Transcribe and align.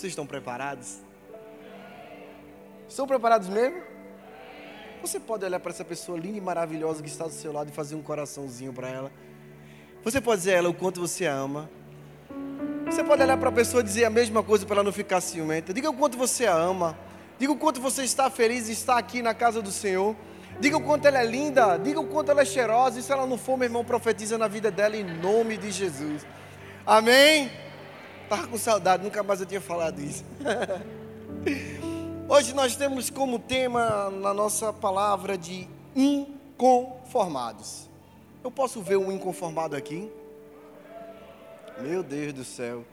Vocês 0.00 0.12
estão 0.12 0.24
preparados? 0.24 0.96
Estão 2.88 3.06
preparados 3.06 3.50
mesmo? 3.50 3.82
Você 5.02 5.20
pode 5.20 5.44
olhar 5.44 5.60
para 5.60 5.72
essa 5.72 5.84
pessoa 5.84 6.18
linda 6.18 6.38
e 6.38 6.40
maravilhosa 6.40 7.02
que 7.02 7.08
está 7.10 7.26
do 7.26 7.34
seu 7.34 7.52
lado 7.52 7.68
e 7.68 7.72
fazer 7.72 7.96
um 7.96 8.02
coraçãozinho 8.02 8.72
para 8.72 8.88
ela. 8.88 9.12
Você 10.02 10.18
pode 10.18 10.38
dizer 10.38 10.54
a 10.54 10.56
ela 10.56 10.70
o 10.70 10.74
quanto 10.74 11.02
você 11.02 11.26
ama. 11.26 11.68
Você 12.86 13.04
pode 13.04 13.22
olhar 13.22 13.36
para 13.36 13.50
a 13.50 13.52
pessoa 13.52 13.82
e 13.82 13.84
dizer 13.84 14.06
a 14.06 14.10
mesma 14.10 14.42
coisa 14.42 14.64
para 14.64 14.76
ela 14.76 14.84
não 14.84 14.90
ficar 14.90 15.20
ciumenta. 15.20 15.74
Diga 15.74 15.90
o 15.90 15.94
quanto 15.94 16.16
você 16.16 16.46
a 16.46 16.54
ama. 16.54 16.98
Diga 17.38 17.52
o 17.52 17.58
quanto 17.58 17.78
você 17.78 18.02
está 18.02 18.30
feliz 18.30 18.70
em 18.70 18.72
estar 18.72 18.96
aqui 18.96 19.20
na 19.20 19.34
casa 19.34 19.60
do 19.60 19.70
Senhor. 19.70 20.16
Diga 20.58 20.78
o 20.78 20.80
quanto 20.82 21.04
ela 21.04 21.20
é 21.20 21.26
linda. 21.26 21.76
Diga 21.76 22.00
o 22.00 22.06
quanto 22.06 22.30
ela 22.30 22.40
é 22.40 22.46
cheirosa. 22.46 22.98
E 22.98 23.02
se 23.02 23.12
ela 23.12 23.26
não 23.26 23.36
for, 23.36 23.58
meu 23.58 23.66
irmão, 23.66 23.84
profetiza 23.84 24.38
na 24.38 24.48
vida 24.48 24.70
dela 24.70 24.96
em 24.96 25.04
nome 25.04 25.58
de 25.58 25.70
Jesus. 25.70 26.26
Amém? 26.86 27.50
Estava 28.30 28.46
com 28.46 28.56
saudade, 28.56 29.02
nunca 29.02 29.24
mais 29.24 29.40
eu 29.40 29.46
tinha 29.46 29.60
falado 29.60 30.00
isso. 30.00 30.24
Hoje 32.30 32.54
nós 32.54 32.76
temos 32.76 33.10
como 33.10 33.40
tema 33.40 34.08
na 34.08 34.32
nossa 34.32 34.72
palavra 34.72 35.36
de 35.36 35.66
inconformados. 35.96 37.88
Eu 38.44 38.48
posso 38.52 38.80
ver 38.82 38.98
um 38.98 39.10
inconformado 39.10 39.74
aqui? 39.74 40.08
Meu 41.80 42.04
Deus 42.04 42.32
do 42.32 42.44
céu. 42.44 42.84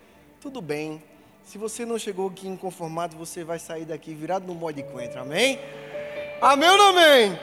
Tudo 0.41 0.59
bem. 0.59 1.03
Se 1.43 1.59
você 1.59 1.85
não 1.85 1.99
chegou 1.99 2.29
aqui 2.29 2.47
inconformado, 2.47 3.15
você 3.15 3.43
vai 3.43 3.59
sair 3.59 3.85
daqui 3.85 4.15
virado 4.15 4.47
no 4.47 4.55
modo 4.55 4.73
de 4.73 4.81
coentro. 4.81 5.21
Amém? 5.21 5.59
Amém 6.41 6.67
ou 6.67 6.77
não 6.79 6.89
amém? 6.89 7.39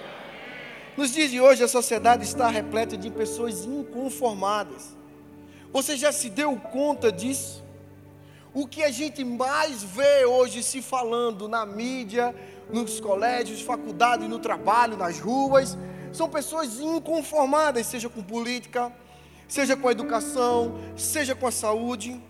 Nos 0.97 1.13
dias 1.13 1.31
de 1.31 1.41
hoje, 1.41 1.63
a 1.63 1.69
sociedade 1.69 2.25
está 2.25 2.49
repleta 2.49 2.97
de 2.97 3.09
pessoas 3.09 3.65
inconformadas. 3.65 4.97
Você 5.73 5.97
já 5.97 6.11
se 6.11 6.29
deu 6.29 6.57
conta 6.57 7.13
disso? 7.13 7.63
O 8.55 8.69
que 8.69 8.85
a 8.85 8.91
gente 8.91 9.25
mais 9.25 9.83
vê 9.83 10.25
hoje 10.25 10.63
se 10.63 10.81
falando 10.81 11.49
na 11.49 11.67
mídia, 11.67 12.33
nos 12.71 13.01
colégios, 13.01 13.61
faculdades, 13.61 14.29
no 14.29 14.39
trabalho, 14.39 14.97
nas 14.97 15.19
ruas, 15.19 15.77
são 16.13 16.31
pessoas 16.31 16.79
inconformadas, 16.79 17.85
seja 17.89 18.09
com 18.09 18.23
política, 18.23 18.93
seja 19.49 19.77
com 19.77 19.89
a 19.89 19.91
educação, 19.91 20.79
seja 20.97 21.35
com 21.35 21.49
a 21.49 21.51
saúde. 21.51 22.23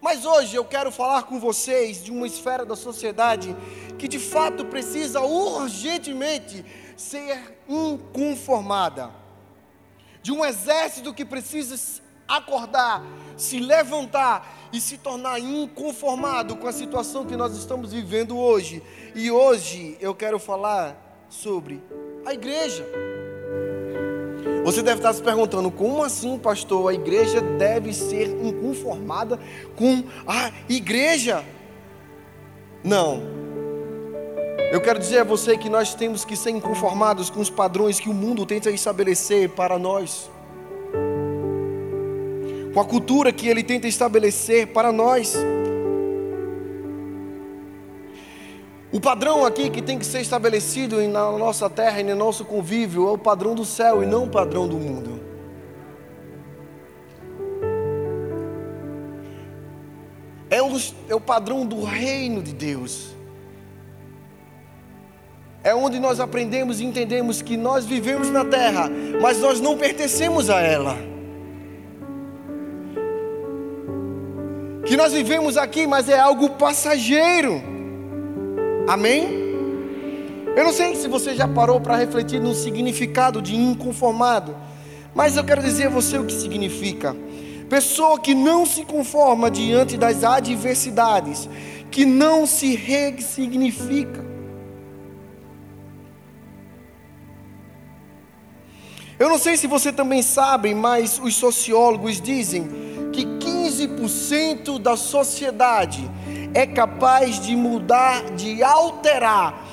Mas 0.00 0.24
hoje 0.24 0.54
eu 0.54 0.64
quero 0.64 0.92
falar 0.92 1.24
com 1.24 1.40
vocês 1.40 2.04
de 2.04 2.12
uma 2.12 2.28
esfera 2.28 2.64
da 2.64 2.76
sociedade 2.76 3.56
que 3.98 4.06
de 4.06 4.20
fato 4.20 4.64
precisa 4.64 5.20
urgentemente 5.22 6.64
ser 6.96 7.58
inconformada. 7.68 9.10
De 10.22 10.30
um 10.30 10.44
exército 10.44 11.12
que 11.12 11.24
precisa 11.24 11.76
acordar, 12.30 13.02
se 13.36 13.58
levantar 13.58 14.70
e 14.72 14.80
se 14.80 14.96
tornar 14.96 15.40
inconformado 15.40 16.56
com 16.56 16.68
a 16.68 16.72
situação 16.72 17.26
que 17.26 17.36
nós 17.36 17.56
estamos 17.56 17.92
vivendo 17.92 18.38
hoje. 18.38 18.82
E 19.14 19.30
hoje 19.30 19.96
eu 20.00 20.14
quero 20.14 20.38
falar 20.38 21.26
sobre 21.28 21.82
a 22.24 22.32
igreja. 22.32 22.86
Você 24.64 24.82
deve 24.82 24.98
estar 24.98 25.12
se 25.12 25.22
perguntando: 25.22 25.70
como 25.70 26.04
assim, 26.04 26.38
pastor? 26.38 26.90
A 26.90 26.94
igreja 26.94 27.40
deve 27.40 27.92
ser 27.92 28.28
inconformada 28.44 29.38
com 29.74 30.04
a 30.26 30.52
igreja? 30.68 31.44
Não. 32.84 33.20
Eu 34.72 34.80
quero 34.80 35.00
dizer 35.00 35.18
a 35.18 35.24
você 35.24 35.58
que 35.58 35.68
nós 35.68 35.94
temos 35.94 36.24
que 36.24 36.36
ser 36.36 36.50
inconformados 36.50 37.28
com 37.28 37.40
os 37.40 37.50
padrões 37.50 37.98
que 37.98 38.08
o 38.08 38.14
mundo 38.14 38.46
tenta 38.46 38.70
estabelecer 38.70 39.48
para 39.48 39.76
nós 39.78 40.30
com 42.72 42.80
a 42.80 42.84
cultura 42.84 43.32
que 43.32 43.48
ele 43.48 43.62
tenta 43.62 43.88
estabelecer 43.88 44.68
para 44.68 44.92
nós. 44.92 45.34
O 48.92 49.00
padrão 49.00 49.44
aqui 49.44 49.70
que 49.70 49.80
tem 49.80 49.98
que 49.98 50.06
ser 50.06 50.20
estabelecido 50.20 51.00
na 51.08 51.30
nossa 51.32 51.70
terra 51.70 52.00
e 52.00 52.04
no 52.04 52.16
nosso 52.16 52.44
convívio 52.44 53.08
é 53.08 53.12
o 53.12 53.18
padrão 53.18 53.54
do 53.54 53.64
céu 53.64 54.02
e 54.02 54.06
não 54.06 54.24
o 54.24 54.28
padrão 54.28 54.66
do 54.66 54.76
mundo. 54.76 55.20
É 60.48 60.60
o, 60.60 60.68
é 61.08 61.14
o 61.14 61.20
padrão 61.20 61.64
do 61.64 61.84
reino 61.84 62.42
de 62.42 62.52
Deus. 62.52 63.14
É 65.62 65.74
onde 65.74 66.00
nós 66.00 66.18
aprendemos 66.18 66.80
e 66.80 66.84
entendemos 66.84 67.42
que 67.42 67.56
nós 67.56 67.84
vivemos 67.84 68.30
na 68.30 68.44
terra, 68.44 68.90
mas 69.20 69.38
nós 69.38 69.60
não 69.60 69.76
pertencemos 69.76 70.50
a 70.50 70.60
ela. 70.60 70.96
Que 74.86 74.96
nós 74.96 75.12
vivemos 75.12 75.56
aqui, 75.56 75.86
mas 75.86 76.08
é 76.08 76.18
algo 76.18 76.50
passageiro. 76.50 77.62
Amém? 78.88 79.40
Eu 80.56 80.64
não 80.64 80.72
sei 80.72 80.96
se 80.96 81.06
você 81.06 81.34
já 81.34 81.46
parou 81.46 81.80
para 81.80 81.96
refletir 81.96 82.40
no 82.40 82.54
significado 82.54 83.40
de 83.40 83.54
inconformado, 83.54 84.56
mas 85.14 85.36
eu 85.36 85.44
quero 85.44 85.62
dizer 85.62 85.86
a 85.86 85.90
você 85.90 86.18
o 86.18 86.24
que 86.24 86.32
significa. 86.32 87.16
Pessoa 87.68 88.18
que 88.18 88.34
não 88.34 88.66
se 88.66 88.84
conforma 88.84 89.50
diante 89.50 89.96
das 89.96 90.24
adversidades, 90.24 91.48
que 91.90 92.04
não 92.04 92.46
se 92.46 92.74
ressignifica. 92.74 94.28
Eu 99.20 99.28
não 99.28 99.38
sei 99.38 99.56
se 99.56 99.66
você 99.66 99.92
também 99.92 100.22
sabe, 100.22 100.74
mas 100.74 101.20
os 101.22 101.36
sociólogos 101.36 102.20
dizem 102.20 102.89
15% 103.88 104.78
da 104.78 104.96
sociedade 104.96 106.10
é 106.52 106.66
capaz 106.66 107.40
de 107.40 107.56
mudar, 107.56 108.30
de 108.32 108.62
alterar 108.62 109.66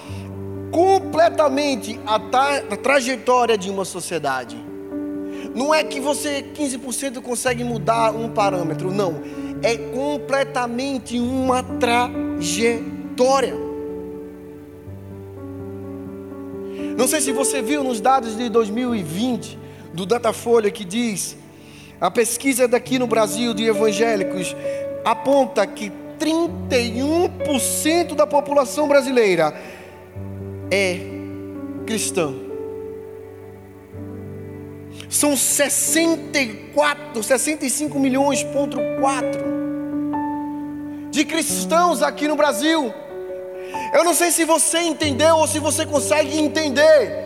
completamente 0.71 1.99
a, 2.05 2.19
tra 2.19 2.57
a 2.69 2.77
trajetória 2.77 3.57
de 3.57 3.69
uma 3.69 3.83
sociedade. 3.83 4.57
Não 5.55 5.73
é 5.73 5.83
que 5.83 5.99
você 5.99 6.45
15% 6.55 7.21
consegue 7.21 7.63
mudar 7.63 8.11
um 8.11 8.29
parâmetro, 8.29 8.91
não. 8.91 9.21
É 9.63 9.75
completamente 9.75 11.19
uma 11.19 11.63
trajetória. 11.63 13.55
Não 16.95 17.07
sei 17.07 17.21
se 17.21 17.31
você 17.31 17.61
viu 17.61 17.83
nos 17.83 17.99
dados 17.99 18.37
de 18.37 18.49
2020 18.49 19.57
do 19.93 20.05
Datafolha 20.05 20.69
que 20.69 20.85
diz 20.85 21.37
a 21.99 22.11
pesquisa 22.11 22.67
daqui 22.67 22.99
no 22.99 23.07
Brasil 23.07 23.53
de 23.53 23.65
evangélicos 23.65 24.55
aponta 25.03 25.65
que 25.65 25.91
31% 26.19 28.15
da 28.15 28.27
população 28.27 28.87
brasileira 28.87 29.53
é 30.71 30.99
cristã. 31.85 32.33
São 35.09 35.37
64, 35.37 37.23
65 37.23 37.99
milhões 37.99 38.43
ponto 38.43 38.77
4 38.99 39.57
de 41.09 41.23
cristãos 41.25 42.03
aqui 42.03 42.27
no 42.27 42.35
Brasil. 42.35 42.93
Eu 43.93 44.03
não 44.03 44.13
sei 44.13 44.29
se 44.31 44.43
você 44.45 44.79
entendeu 44.81 45.37
ou 45.37 45.47
se 45.47 45.59
você 45.59 45.85
consegue 45.85 46.37
entender, 46.37 47.25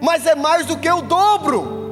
mas 0.00 0.26
é 0.26 0.34
mais 0.34 0.66
do 0.66 0.76
que 0.76 0.90
o 0.90 1.02
dobro. 1.02 1.85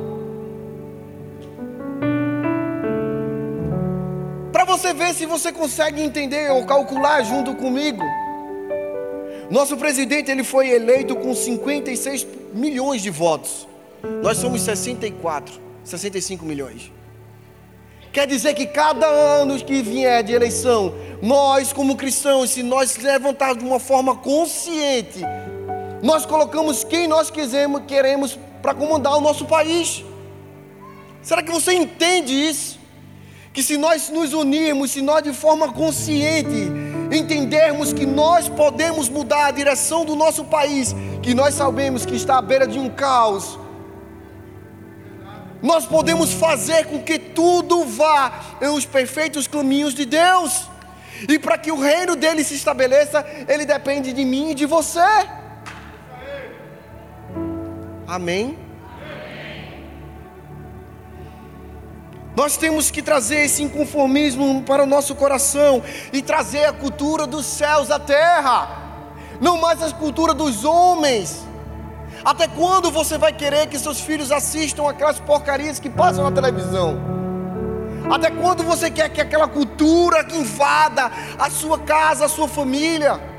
Para 4.65 4.79
você 4.79 4.95
ver 4.95 5.13
se 5.13 5.27
você 5.27 5.53
consegue 5.53 6.01
entender 6.01 6.51
ou 6.51 6.65
calcular 6.65 7.23
junto 7.23 7.55
comigo. 7.55 8.03
Nosso 9.51 9.77
presidente 9.77 10.31
ele 10.31 10.43
foi 10.43 10.71
eleito 10.71 11.15
com 11.17 11.35
56 11.35 12.27
milhões 12.55 13.03
de 13.03 13.11
votos. 13.11 13.69
Nós 14.23 14.39
somos 14.39 14.63
64, 14.63 15.61
65 15.85 16.47
milhões. 16.47 16.91
Quer 18.11 18.27
dizer 18.27 18.55
que 18.55 18.65
cada 18.65 19.05
ano 19.07 19.63
que 19.63 19.83
vier 19.83 20.23
de 20.23 20.33
eleição, 20.33 20.95
nós 21.21 21.71
como 21.71 21.95
cristãos, 21.95 22.49
se 22.49 22.63
nós 22.63 22.97
levantarmos 22.97 23.59
de 23.59 23.69
uma 23.69 23.79
forma 23.79 24.17
consciente, 24.17 25.21
nós 26.03 26.25
colocamos 26.25 26.83
quem 26.85 27.07
nós 27.07 27.29
quisermos, 27.29 27.83
queremos 27.87 28.39
para 28.63 28.73
comandar 28.73 29.15
o 29.15 29.21
nosso 29.21 29.45
país. 29.45 30.03
Será 31.21 31.43
que 31.43 31.53
você 31.53 31.75
entende 31.75 32.33
isso? 32.33 32.83
Que 33.55 33.63
se 33.63 33.77
nós 33.77 34.11
nos 34.11 34.33
unirmos, 34.33 34.91
se 34.91 35.01
nós 35.01 35.23
de 35.23 35.33
forma 35.33 35.73
consciente 35.73 36.73
entendermos 37.13 37.93
que 37.93 38.05
nós 38.05 38.49
podemos 38.49 39.09
mudar 39.09 39.47
a 39.47 39.51
direção 39.53 40.05
do 40.05 40.17
nosso 40.17 40.45
país, 40.45 40.93
que 41.23 41.33
nós 41.33 41.55
sabemos 41.55 42.05
que 42.05 42.17
está 42.17 42.39
à 42.39 42.43
beira 42.43 42.67
de 42.67 42.81
um 42.81 42.91
caos, 42.91 43.57
nós 45.63 45.87
podemos 45.87 46.33
fazer 46.33 46.87
com 46.87 47.01
que 47.01 47.17
tudo 47.17 47.85
vá 47.85 48.59
nos 48.61 48.85
perfeitos 48.85 49.47
caminhos 49.47 49.95
de 49.95 50.05
Deus. 50.05 50.69
E 51.29 51.39
para 51.39 51.57
que 51.57 51.71
o 51.71 51.81
reino 51.81 52.17
dele 52.17 52.43
se 52.43 52.55
estabeleça, 52.55 53.25
ele 53.47 53.65
depende 53.65 54.13
de 54.13 54.25
mim 54.25 54.51
e 54.51 54.55
de 54.55 54.67
você. 54.67 55.01
Amém? 58.07 58.64
Nós 62.37 62.57
temos 62.57 62.91
que 62.91 63.01
trazer 63.01 63.45
esse 63.45 63.63
inconformismo 63.63 64.63
para 64.63 64.83
o 64.83 64.87
nosso 64.87 65.15
coração 65.15 65.83
e 66.13 66.21
trazer 66.21 66.65
a 66.65 66.73
cultura 66.73 67.27
dos 67.27 67.47
céus 67.47 67.91
à 67.91 67.99
terra, 67.99 68.69
não 69.41 69.61
mais 69.61 69.81
a 69.81 69.93
cultura 69.93 70.35
dos 70.35 70.65
homens. 70.65 71.47
Até 72.25 72.49
quando 72.49 72.91
você 72.91 73.17
vai 73.17 73.33
querer 73.33 73.69
que 73.69 73.79
seus 73.79 74.01
filhos 74.01 74.33
assistam 74.33 74.89
aquelas 74.89 75.21
porcarias 75.21 75.79
que 75.79 75.89
passam 75.89 76.25
na 76.25 76.33
televisão? 76.33 76.99
Até 78.13 78.31
quando 78.31 78.65
você 78.65 78.91
quer 78.91 79.09
que 79.11 79.21
aquela 79.21 79.47
cultura 79.47 80.25
que 80.25 80.37
invada 80.37 81.13
a 81.39 81.49
sua 81.51 81.79
casa, 81.79 82.25
a 82.25 82.29
sua 82.29 82.49
família? 82.49 83.34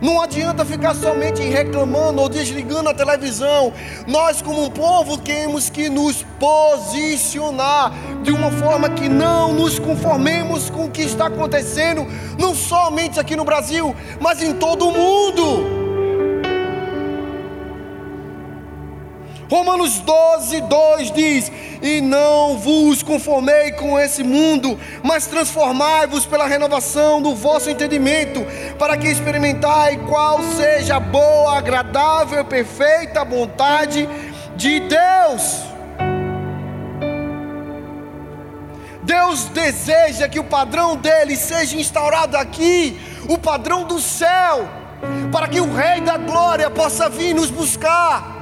Não 0.00 0.20
adianta 0.20 0.64
ficar 0.64 0.94
somente 0.94 1.42
reclamando 1.42 2.20
ou 2.20 2.28
desligando 2.28 2.88
a 2.88 2.94
televisão. 2.94 3.72
Nós, 4.06 4.42
como 4.42 4.64
um 4.64 4.70
povo, 4.70 5.16
temos 5.18 5.70
que 5.70 5.88
nos 5.88 6.22
posicionar 6.38 7.92
de 8.22 8.30
uma 8.30 8.50
forma 8.50 8.90
que 8.90 9.08
não 9.08 9.52
nos 9.52 9.78
conformemos 9.78 10.70
com 10.70 10.86
o 10.86 10.90
que 10.90 11.02
está 11.02 11.26
acontecendo, 11.26 12.06
não 12.38 12.54
somente 12.54 13.18
aqui 13.18 13.36
no 13.36 13.44
Brasil, 13.44 13.94
mas 14.20 14.42
em 14.42 14.54
todo 14.54 14.88
o 14.88 14.92
mundo. 14.92 15.85
Romanos 19.48 20.00
12, 20.00 20.60
2 20.62 21.10
diz: 21.12 21.52
E 21.80 22.00
não 22.00 22.58
vos 22.58 23.02
conformei 23.02 23.72
com 23.72 23.98
esse 23.98 24.24
mundo, 24.24 24.78
mas 25.02 25.26
transformai-vos 25.26 26.26
pela 26.26 26.46
renovação 26.46 27.22
do 27.22 27.34
vosso 27.34 27.70
entendimento, 27.70 28.44
para 28.78 28.96
que 28.96 29.06
experimentai 29.06 29.98
qual 30.08 30.42
seja 30.42 30.96
a 30.96 31.00
boa, 31.00 31.58
agradável 31.58 32.44
perfeita 32.44 33.24
vontade 33.24 34.08
de 34.56 34.80
Deus. 34.80 35.66
Deus 39.04 39.44
deseja 39.44 40.28
que 40.28 40.40
o 40.40 40.44
padrão 40.44 40.96
dele 40.96 41.36
seja 41.36 41.76
instaurado 41.76 42.36
aqui, 42.36 43.00
o 43.28 43.38
padrão 43.38 43.84
do 43.84 44.00
céu, 44.00 44.68
para 45.30 45.46
que 45.46 45.60
o 45.60 45.72
Rei 45.72 46.00
da 46.00 46.16
Glória 46.16 46.68
possa 46.68 47.08
vir 47.08 47.32
nos 47.32 47.48
buscar. 47.48 48.35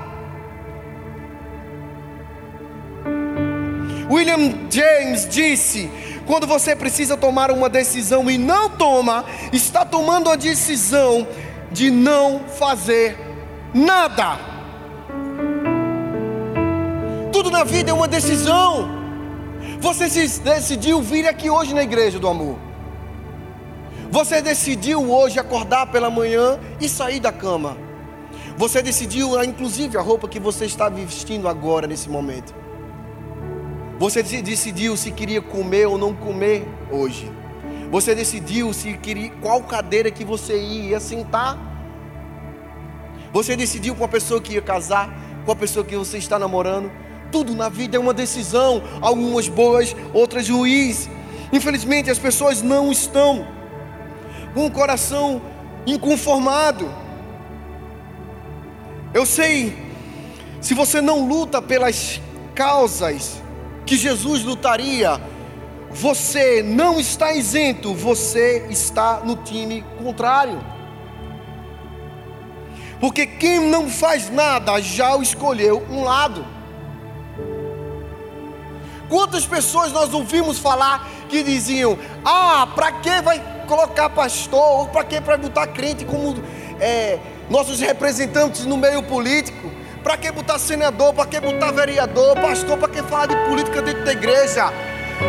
William 4.15 4.71
James 4.71 5.29
disse: 5.29 5.91
quando 6.25 6.47
você 6.47 6.77
precisa 6.77 7.17
tomar 7.17 7.51
uma 7.51 7.69
decisão 7.69 8.31
e 8.31 8.39
não 8.39 8.71
toma, 8.71 9.25
está 9.53 9.85
tomando 9.85 10.31
a 10.31 10.37
decisão 10.37 11.27
de 11.73 11.91
não 11.91 12.41
fazer 12.41 13.19
nada. 13.75 14.39
Tudo 17.33 17.51
na 17.51 17.65
vida 17.65 17.91
é 17.91 17.95
uma 17.95 18.07
decisão. 18.07 18.89
Você 19.81 20.09
decidiu 20.09 21.03
vir 21.03 21.27
aqui 21.27 21.51
hoje 21.51 21.75
na 21.75 21.83
igreja 21.83 22.19
do 22.19 22.29
amor. 22.29 22.57
Você 24.11 24.41
decidiu 24.41 25.11
hoje 25.11 25.41
acordar 25.41 25.87
pela 25.89 26.09
manhã 26.09 26.59
e 26.81 26.89
sair 26.89 27.19
da 27.19 27.33
cama. 27.33 27.77
Você 28.57 28.81
decidiu, 28.81 29.43
inclusive, 29.43 29.99
a 29.99 30.01
roupa 30.01 30.29
que 30.29 30.39
você 30.39 30.65
está 30.65 30.89
vestindo 30.89 31.49
agora, 31.49 31.89
nesse 31.89 32.09
momento. 32.09 32.64
Você 33.99 34.23
decidiu 34.23 34.97
se 34.97 35.11
queria 35.13 35.41
comer 35.41 35.87
ou 35.87 35.97
não 35.97 36.13
comer 36.15 36.67
hoje. 36.91 37.31
Você 37.91 38.15
decidiu 38.15 38.73
se 38.73 38.95
queria 38.95 39.31
qual 39.41 39.63
cadeira 39.63 40.11
que 40.11 40.25
você 40.25 40.61
ia 40.61 40.99
sentar. 40.99 41.57
Você 43.33 43.57
decidiu 43.57 43.95
com 43.95 44.05
a 44.05 44.09
pessoa 44.09 44.41
que 44.41 44.55
ia 44.55 44.63
casar, 44.63 45.09
com 45.45 45.53
a 45.53 45.57
pessoa 45.57 45.85
que 45.85 45.97
você 45.97 46.19
está 46.19 46.39
namorando. 46.39 46.91
Tudo 47.31 47.55
na 47.55 47.69
vida 47.69 47.97
é 47.97 48.01
uma 48.01 48.13
decisão, 48.13 48.83
algumas 49.01 49.49
boas, 49.49 49.95
outras 50.13 50.49
ruins. 50.49 51.09
Infelizmente 51.53 52.11
as 52.11 52.19
pessoas 52.19 52.63
não 52.63 52.91
estão 52.91 53.47
com 54.55 54.67
o 54.67 54.71
coração 54.71 55.41
inconformado. 55.87 56.91
Eu 59.13 59.25
sei, 59.25 59.77
se 60.61 60.75
você 60.75 61.01
não 61.01 61.29
luta 61.29 61.63
pelas 61.63 62.21
causas 62.57 63.44
que 63.87 63.97
Jesus 63.97 64.43
lutaria, 64.43 65.21
você 65.91 66.63
não 66.63 66.99
está 66.99 67.33
isento, 67.33 67.95
você 67.95 68.67
está 68.71 69.21
no 69.21 69.37
time 69.37 69.85
contrário. 70.03 70.61
Porque 73.01 73.27
quem 73.27 73.61
não 73.61 73.89
faz 73.89 74.31
nada 74.31 74.81
já 74.81 75.17
escolheu 75.19 75.85
um 75.91 76.03
lado. 76.03 76.45
Quantas 79.09 79.45
pessoas 79.45 79.93
nós 79.93 80.13
ouvimos 80.15 80.59
falar 80.59 81.09
que 81.29 81.43
diziam: 81.43 81.99
Ah, 82.25 82.67
para 82.75 82.93
que 82.93 83.21
vai 83.21 83.43
colocar 83.67 84.09
pastor? 84.11 84.81
Ou 84.81 84.89
para 84.89 85.05
que 85.05 85.21
vai 85.21 85.37
botar 85.37 85.67
crente 85.69 86.05
como 86.05 86.35
é, 86.81 87.19
nossos 87.51 87.81
representantes 87.81 88.65
no 88.65 88.77
meio 88.77 89.03
político? 89.03 89.64
Para 90.05 90.19
que 90.19 90.31
botar 90.31 90.59
senador? 90.59 91.15
Para 91.15 91.27
que 91.27 91.41
botar 91.41 91.71
vereador? 91.73 92.39
Pastor? 92.39 92.77
Para 92.77 92.89
que 92.89 93.03
falar 93.05 93.27
de 93.27 93.37
política 93.49 93.81
dentro 93.81 94.05
da 94.05 94.13
igreja? 94.13 94.71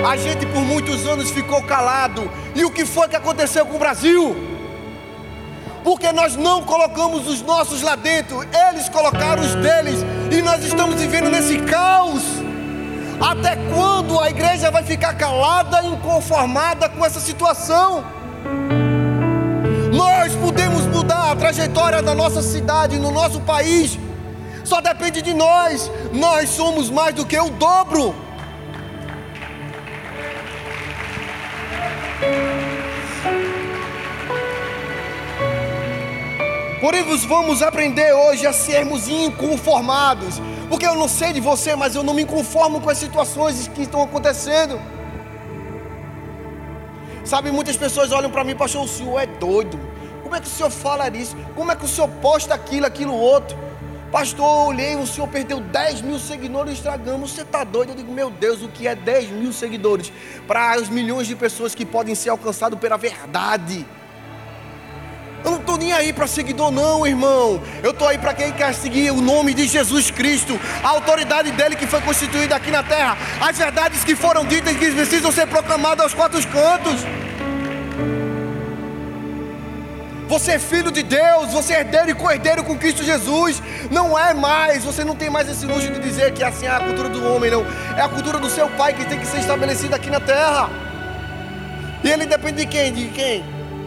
A 0.06 0.18
gente 0.18 0.46
por 0.48 0.60
muitos 0.62 1.08
anos 1.08 1.32
ficou 1.32 1.64
calado. 1.64 2.30
E 2.54 2.66
o 2.66 2.70
que 2.70 2.86
foi 2.86 3.08
que 3.08 3.16
aconteceu 3.16 3.66
com 3.66 3.78
o 3.78 3.80
Brasil? 3.80 4.36
Porque 5.82 6.12
nós 6.12 6.36
não 6.36 6.62
colocamos 6.64 7.26
os 7.26 7.42
nossos 7.42 7.82
lá 7.82 7.96
dentro, 7.96 8.44
eles 8.70 8.90
colocaram 8.90 9.42
os 9.44 9.54
deles, 9.56 10.04
e 10.32 10.42
nós 10.42 10.64
estamos 10.66 10.96
vivendo 10.96 11.30
nesse 11.30 11.60
caos. 11.60 12.24
Até 13.22 13.56
quando 13.74 14.20
a 14.20 14.30
igreja 14.30 14.72
vai 14.72 14.84
ficar 14.84 15.14
calada 15.14 15.84
e 15.84 15.88
inconformada 15.88 16.90
com 16.90 17.06
essa 17.06 17.20
situação? 17.20 18.04
Nós 19.94 20.36
podemos 20.36 20.86
mudar 20.88 21.32
a 21.32 21.36
trajetória 21.36 22.02
da 22.02 22.16
nossa 22.16 22.42
cidade, 22.42 22.98
no 22.98 23.12
nosso 23.12 23.40
país, 23.42 23.98
só 24.66 24.82
depende 24.82 25.22
de 25.22 25.34
nós. 25.34 25.90
Nós 26.12 26.50
somos 26.50 26.90
mais 26.90 27.16
do 27.16 27.26
que 27.26 27.38
o 27.38 27.50
dobro. 27.52 28.16
Porém, 36.82 37.04
vamos 37.28 37.62
aprender 37.62 38.14
hoje 38.14 38.46
a 38.46 38.54
sermos 38.54 39.08
inconformados. 39.08 40.42
Porque 40.70 40.86
eu 40.86 40.96
não 40.96 41.08
sei 41.08 41.34
de 41.34 41.40
você, 41.40 41.76
mas 41.76 41.96
eu 41.96 42.04
não 42.04 42.14
me 42.14 42.26
conformo 42.26 42.82
com 42.82 42.90
as 42.90 42.98
situações 42.98 43.68
que 43.68 43.84
estão 43.84 44.02
acontecendo. 44.02 44.80
Sabe, 47.24 47.52
muitas 47.52 47.76
pessoas 47.76 48.12
olham 48.12 48.30
para 48.30 48.44
mim, 48.44 48.56
pastor, 48.56 48.84
o 48.84 48.88
senhor 48.88 49.20
é 49.20 49.26
doido. 49.26 49.80
Como 50.22 50.36
é 50.36 50.40
que 50.40 50.48
o 50.48 50.50
senhor 50.50 50.70
fala 50.70 51.08
isso? 51.10 51.36
Como 51.56 51.72
é 51.72 51.76
que 51.76 51.86
o 51.86 51.88
senhor 51.88 52.08
posta 52.22 52.54
aquilo, 52.54 52.86
aquilo 52.86 53.14
outro? 53.14 53.58
Pastor, 54.16 54.46
eu 54.46 54.68
olhei, 54.68 54.96
o 54.96 55.06
senhor 55.06 55.28
perdeu 55.28 55.60
10 55.60 56.00
mil 56.00 56.18
seguidores 56.18 56.68
no 56.68 56.72
Instagram. 56.72 57.18
Você 57.18 57.42
está 57.42 57.66
doido? 57.66 57.90
Eu 57.90 57.96
digo, 57.96 58.14
meu 58.14 58.32
Deus, 58.32 58.62
o 58.62 58.70
que 58.70 58.88
é 58.88 58.96
10 58.96 59.32
mil 59.32 59.52
seguidores? 59.52 60.10
Para 60.48 60.80
os 60.80 60.88
milhões 60.88 61.28
de 61.28 61.36
pessoas 61.36 61.76
que 61.76 61.86
podem 61.86 62.16
ser 62.16 62.30
alcançados 62.30 62.80
pela 62.80 62.96
verdade. 62.96 63.86
Eu 65.44 65.52
não 65.52 65.60
estou 65.60 65.78
nem 65.78 65.92
aí 65.92 66.14
para 66.14 66.28
seguidor, 66.28 66.72
não, 66.72 67.06
irmão. 67.06 67.62
Eu 67.84 67.92
estou 67.92 68.08
aí 68.08 68.18
para 68.18 68.34
quem 68.34 68.54
quer 68.54 68.74
seguir 68.74 69.12
o 69.12 69.20
nome 69.20 69.54
de 69.54 69.68
Jesus 69.68 70.10
Cristo, 70.10 70.58
a 70.82 70.88
autoridade 70.92 71.52
dele 71.52 71.76
que 71.76 71.86
foi 71.86 72.00
constituída 72.00 72.56
aqui 72.56 72.72
na 72.72 72.84
terra, 72.84 73.18
as 73.42 73.58
verdades 73.58 74.06
que 74.06 74.16
foram 74.16 74.46
ditas 74.46 74.74
e 74.74 74.78
que 74.78 74.92
precisam 74.94 75.30
ser 75.30 75.46
proclamadas 75.46 76.06
aos 76.06 76.14
quatro 76.14 76.40
cantos. 76.48 77.02
Você 80.28 80.54
é 80.54 80.60
filho 80.60 80.92
de 80.92 81.04
Deus, 81.04 81.52
você 81.52 81.74
é 81.74 81.80
herdeiro 81.82 82.10
e 82.10 82.16
co-herdeiro 82.16 82.64
com 82.64 82.78
Cristo 82.78 83.04
Jesus. 83.04 83.62
Não 83.92 84.18
é 84.18 84.34
mais, 84.34 84.84
você 84.84 85.04
não 85.04 85.16
tem 85.16 85.30
mais 85.30 85.48
esse 85.48 85.66
luxo 85.66 85.92
de 85.92 86.00
dizer 86.00 86.34
que 86.34 86.44
assim 86.44 86.66
é 86.66 86.72
a 86.72 86.80
cultura 86.80 87.10
do 87.10 87.24
homem, 87.32 87.52
não. 87.52 87.64
É 87.96 88.02
a 88.02 88.10
cultura 88.10 88.40
do 88.40 88.50
seu 88.50 88.68
pai 88.70 88.94
que 88.94 89.06
tem 89.06 89.20
que 89.20 89.28
ser 89.28 89.40
estabelecida 89.40 89.96
aqui 89.96 90.10
na 90.10 90.20
terra. 90.20 90.70
E 92.04 92.10
ele 92.10 92.26
depende 92.26 92.58
de 92.58 92.66
quem? 92.66 92.92
De 92.92 93.08
quem? 93.10 93.44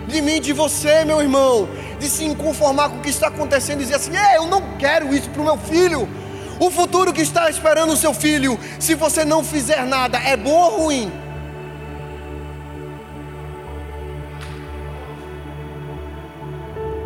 De 0.06 0.22
mim, 0.22 0.40
de 0.40 0.52
você, 0.52 1.04
meu 1.04 1.20
irmão. 1.20 1.68
De 1.98 2.08
se 2.08 2.32
conformar 2.36 2.90
com 2.90 2.98
o 2.98 3.00
que 3.00 3.10
está 3.10 3.26
acontecendo 3.26 3.80
e 3.80 3.82
dizer 3.82 3.96
assim: 3.96 4.16
é, 4.16 4.36
eu 4.36 4.46
não 4.46 4.76
quero 4.78 5.12
isso 5.12 5.28
para 5.30 5.42
o 5.42 5.44
meu 5.44 5.58
filho. 5.58 6.08
O 6.60 6.70
futuro 6.70 7.12
que 7.12 7.20
está 7.20 7.50
esperando 7.50 7.92
o 7.92 7.96
seu 7.96 8.14
filho, 8.14 8.58
se 8.78 8.94
você 8.94 9.24
não 9.24 9.44
fizer 9.44 9.84
nada, 9.86 10.18
é 10.18 10.36
bom 10.36 10.50
ou 10.50 10.84
ruim? 10.84 11.27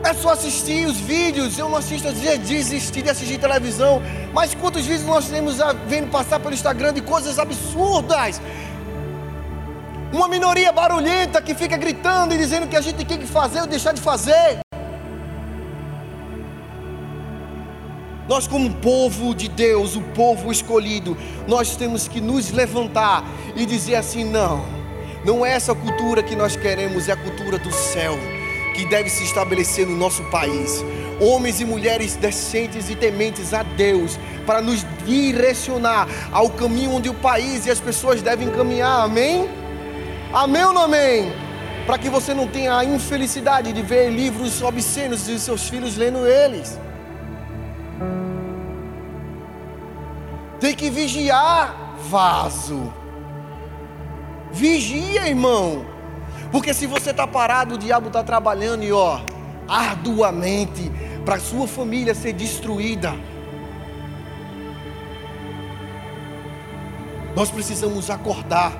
É 0.04 0.12
só 0.14 0.30
assistir 0.30 0.86
os 0.86 0.98
vídeos. 0.98 1.56
Eu 1.56 1.68
não 1.68 1.76
assisto 1.76 2.08
a 2.08 2.10
desistir 2.10 3.02
de 3.02 3.10
assistir 3.10 3.38
televisão. 3.38 4.02
Mas 4.32 4.54
quantos 4.54 4.84
vídeos 4.84 5.06
nós 5.06 5.28
temos 5.28 5.58
vendo 5.86 6.10
passar 6.10 6.40
pelo 6.40 6.54
Instagram 6.54 6.92
de 6.92 7.00
coisas 7.00 7.38
absurdas? 7.38 8.40
Uma 10.12 10.28
minoria 10.28 10.72
barulhenta 10.72 11.40
que 11.40 11.54
fica 11.54 11.76
gritando 11.76 12.34
e 12.34 12.38
dizendo 12.38 12.68
que 12.68 12.76
a 12.76 12.80
gente 12.80 13.04
tem 13.04 13.18
que 13.18 13.26
fazer 13.26 13.60
ou 13.60 13.66
deixar 13.66 13.92
de 13.92 14.00
fazer. 14.00 14.60
nós, 18.28 18.46
como 18.46 18.72
povo 18.76 19.34
de 19.34 19.46
Deus, 19.46 19.94
o 19.94 20.00
povo 20.00 20.50
escolhido, 20.50 21.18
nós 21.46 21.76
temos 21.76 22.08
que 22.08 22.18
nos 22.18 22.50
levantar 22.50 23.22
e 23.54 23.66
dizer 23.66 23.96
assim: 23.96 24.24
não, 24.24 24.64
não 25.22 25.44
é 25.44 25.52
essa 25.52 25.74
cultura 25.74 26.22
que 26.22 26.34
nós 26.34 26.56
queremos, 26.56 27.10
é 27.10 27.12
a 27.12 27.16
cultura 27.16 27.58
do 27.58 27.70
céu 27.70 28.16
que 28.72 28.84
deve 28.86 29.08
se 29.08 29.24
estabelecer 29.24 29.86
no 29.86 29.96
nosso 29.96 30.22
país. 30.24 30.84
Homens 31.20 31.60
e 31.60 31.64
mulheres 31.64 32.16
decentes 32.16 32.90
e 32.90 32.96
tementes 32.96 33.54
a 33.54 33.62
Deus, 33.62 34.18
para 34.46 34.60
nos 34.60 34.84
direcionar 35.04 36.08
ao 36.32 36.50
caminho 36.50 36.92
onde 36.92 37.08
o 37.08 37.14
país 37.14 37.66
e 37.66 37.70
as 37.70 37.78
pessoas 37.78 38.22
devem 38.22 38.50
caminhar, 38.50 39.04
amém? 39.04 39.48
Amém 40.32 40.64
ou 40.64 40.72
não 40.72 40.82
amém? 40.82 41.32
Para 41.86 41.98
que 41.98 42.08
você 42.08 42.32
não 42.32 42.46
tenha 42.46 42.76
a 42.76 42.84
infelicidade 42.84 43.72
de 43.72 43.82
ver 43.82 44.10
livros 44.10 44.62
obscenos 44.62 45.28
e 45.28 45.38
seus 45.38 45.68
filhos 45.68 45.96
lendo 45.96 46.26
eles. 46.26 46.78
Tem 50.58 50.74
que 50.74 50.90
vigiar, 50.90 51.96
vaso. 52.08 52.92
Vigia, 54.52 55.28
irmão. 55.28 55.91
Porque 56.52 56.72
se 56.72 56.86
você 56.86 57.10
está 57.10 57.26
parado, 57.26 57.74
o 57.74 57.78
diabo 57.78 58.06
está 58.06 58.22
trabalhando 58.22 58.84
e 58.84 58.92
ó, 58.92 59.18
arduamente 59.66 60.92
para 61.24 61.40
sua 61.40 61.66
família 61.66 62.14
ser 62.14 62.34
destruída. 62.34 63.14
Nós 67.34 67.50
precisamos 67.50 68.10
acordar, 68.10 68.72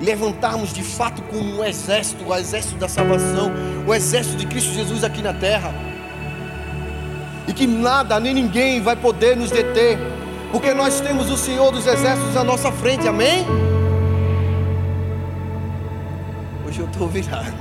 levantarmos 0.00 0.72
de 0.72 0.82
fato 0.82 1.20
como 1.22 1.60
um 1.60 1.62
exército, 1.62 2.24
o 2.24 2.34
exército 2.34 2.76
da 2.76 2.88
salvação, 2.88 3.52
o 3.86 3.94
exército 3.94 4.38
de 4.38 4.46
Cristo 4.46 4.72
Jesus 4.72 5.04
aqui 5.04 5.20
na 5.20 5.34
terra. 5.34 5.74
E 7.46 7.52
que 7.52 7.66
nada 7.66 8.18
nem 8.18 8.32
ninguém 8.32 8.80
vai 8.80 8.96
poder 8.96 9.36
nos 9.36 9.50
deter 9.50 9.98
porque 10.50 10.72
nós 10.72 11.00
temos 11.00 11.30
o 11.30 11.36
Senhor 11.36 11.70
dos 11.70 11.86
Exércitos 11.86 12.36
à 12.36 12.42
nossa 12.42 12.72
frente, 12.72 13.06
amém? 13.06 13.67
Hoje 16.78 16.86
eu 16.86 16.86
estou 16.92 17.08
virado. 17.08 17.52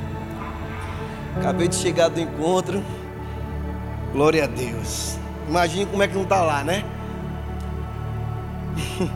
Acabei 1.38 1.68
de 1.68 1.76
chegar 1.76 2.08
do 2.08 2.20
encontro. 2.20 2.84
Glória 4.14 4.44
a 4.44 4.48
Deus. 4.48 5.18
Imagine 5.50 5.88
como 5.88 6.04
é 6.04 6.08
que 6.08 6.14
não 6.14 6.22
está 6.22 6.44
lá, 6.44 6.64
né? 6.64 6.86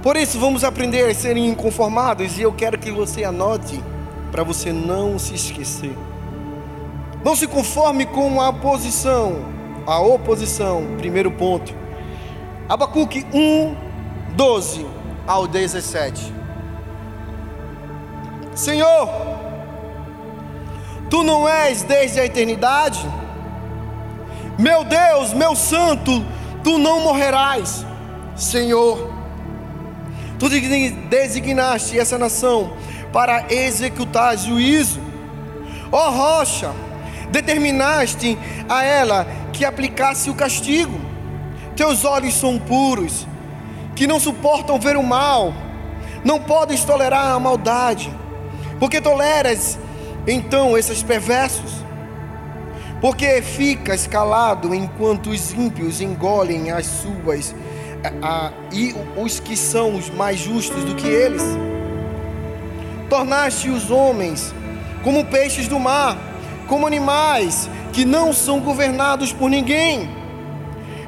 Por 0.00 0.16
isso, 0.16 0.38
vamos 0.38 0.62
aprender 0.62 1.10
a 1.10 1.14
serem 1.14 1.48
inconformados. 1.48 2.38
E 2.38 2.42
eu 2.42 2.52
quero 2.52 2.78
que 2.78 2.92
você 2.92 3.24
anote, 3.24 3.82
para 4.30 4.44
você 4.44 4.72
não 4.72 5.18
se 5.18 5.34
esquecer. 5.34 5.96
Não 7.24 7.34
se 7.34 7.48
conforme 7.48 8.06
com 8.06 8.40
a 8.40 8.52
posição 8.52 9.58
a 9.84 9.98
oposição, 10.00 10.96
primeiro 10.98 11.32
ponto. 11.32 11.74
Abacuque 12.68 13.26
1, 13.32 13.74
12 14.36 14.86
ao 15.26 15.48
17. 15.48 16.37
Senhor, 18.58 19.08
tu 21.08 21.22
não 21.22 21.48
és 21.48 21.84
desde 21.84 22.18
a 22.18 22.24
eternidade? 22.24 23.08
Meu 24.58 24.82
Deus, 24.82 25.32
meu 25.32 25.54
santo, 25.54 26.26
tu 26.64 26.76
não 26.76 26.98
morrerás. 26.98 27.86
Senhor, 28.34 29.12
tu 30.40 30.48
designaste 30.48 31.96
essa 31.96 32.18
nação 32.18 32.72
para 33.12 33.46
executar 33.48 34.36
juízo. 34.36 35.00
Ó 35.92 36.08
oh, 36.08 36.10
rocha, 36.10 36.72
determinaste 37.30 38.36
a 38.68 38.82
ela 38.82 39.24
que 39.52 39.64
aplicasse 39.64 40.30
o 40.30 40.34
castigo. 40.34 41.00
Teus 41.76 42.04
olhos 42.04 42.34
são 42.34 42.58
puros, 42.58 43.24
que 43.94 44.04
não 44.04 44.18
suportam 44.18 44.80
ver 44.80 44.96
o 44.96 45.02
mal, 45.04 45.54
não 46.24 46.40
podes 46.40 46.82
tolerar 46.82 47.30
a 47.30 47.38
maldade, 47.38 48.12
porque 48.78 49.00
toleras 49.00 49.78
então 50.26 50.76
esses 50.76 51.02
perversos. 51.02 51.84
Porque 53.00 53.40
ficas 53.40 54.06
calado 54.06 54.74
enquanto 54.74 55.30
os 55.30 55.52
ímpios 55.52 56.00
engolem 56.00 56.70
as 56.70 56.86
suas, 56.86 57.54
a, 58.22 58.48
a, 58.48 58.52
e 58.72 58.94
os 59.16 59.38
que 59.38 59.56
são 59.56 59.94
os 59.94 60.10
mais 60.10 60.38
justos 60.38 60.84
do 60.84 60.94
que 60.94 61.06
eles. 61.06 61.42
Tornaste 63.08 63.70
os 63.70 63.90
homens 63.90 64.52
como 65.02 65.24
peixes 65.24 65.68
do 65.68 65.78
mar, 65.78 66.18
como 66.66 66.86
animais 66.86 67.70
que 67.92 68.04
não 68.04 68.32
são 68.32 68.60
governados 68.60 69.32
por 69.32 69.48
ninguém. 69.48 70.10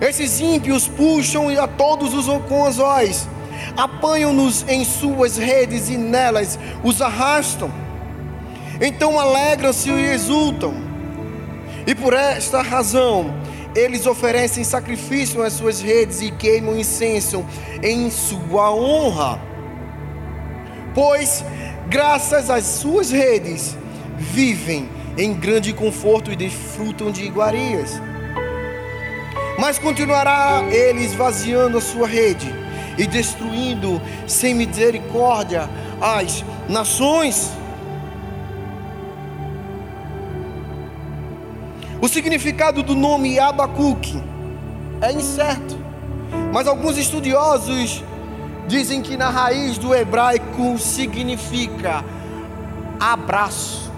Esses 0.01 0.41
ímpios 0.41 0.89
puxam 0.89 1.49
a 1.59 1.67
todos 1.67 2.15
os 2.15 2.27
com 2.49 2.65
anzóis, 2.65 3.29
apanham-nos 3.77 4.65
em 4.69 4.85
suas 4.85 5.37
redes 5.37 5.89
e 5.89 5.97
nelas 5.97 6.59
os 6.83 7.01
arrastam. 7.01 7.71
Então 8.81 9.19
alegram-se 9.19 9.91
e 9.91 10.13
exultam. 10.13 10.75
E 11.87 11.95
por 11.95 12.13
esta 12.13 12.63
razão, 12.63 13.35
eles 13.75 14.07
oferecem 14.07 14.65
sacrifício 14.65 15.43
às 15.43 15.53
suas 15.53 15.81
redes 15.81 16.21
e 16.21 16.31
queimam 16.31 16.79
incenso 16.79 17.45
em 17.83 18.11
sua 18.11 18.73
honra. 18.73 19.41
Pois, 20.95 21.45
graças 21.89 22.51
às 22.51 22.65
suas 22.65 23.11
redes, 23.11 23.77
vivem 24.17 24.89
em 25.17 25.35
grande 25.35 25.73
conforto 25.73 26.33
e 26.33 26.37
desfrutam 26.37 27.11
de 27.11 27.25
iguarias. 27.25 28.01
Mas 29.59 29.79
continuará 29.79 30.65
ele 30.71 31.05
esvaziando 31.05 31.79
a 31.79 31.81
sua 31.81 32.07
rede 32.07 32.61
e 33.01 33.07
destruindo 33.07 33.99
sem 34.27 34.55
misericórdia 34.55 35.71
as 36.03 36.45
nações. 36.69 37.51
O 41.99 42.07
significado 42.07 42.83
do 42.83 42.95
nome 42.95 43.39
Abacuque 43.39 44.23
é 45.01 45.13
incerto, 45.13 45.79
mas 46.53 46.69
alguns 46.69 46.99
estudiosos 46.99 48.05
dizem 48.69 49.01
que 49.01 49.17
na 49.17 49.31
raiz 49.31 49.79
do 49.79 49.95
hebraico 49.95 50.79
significa 50.79 52.05
abraço. 53.01 53.91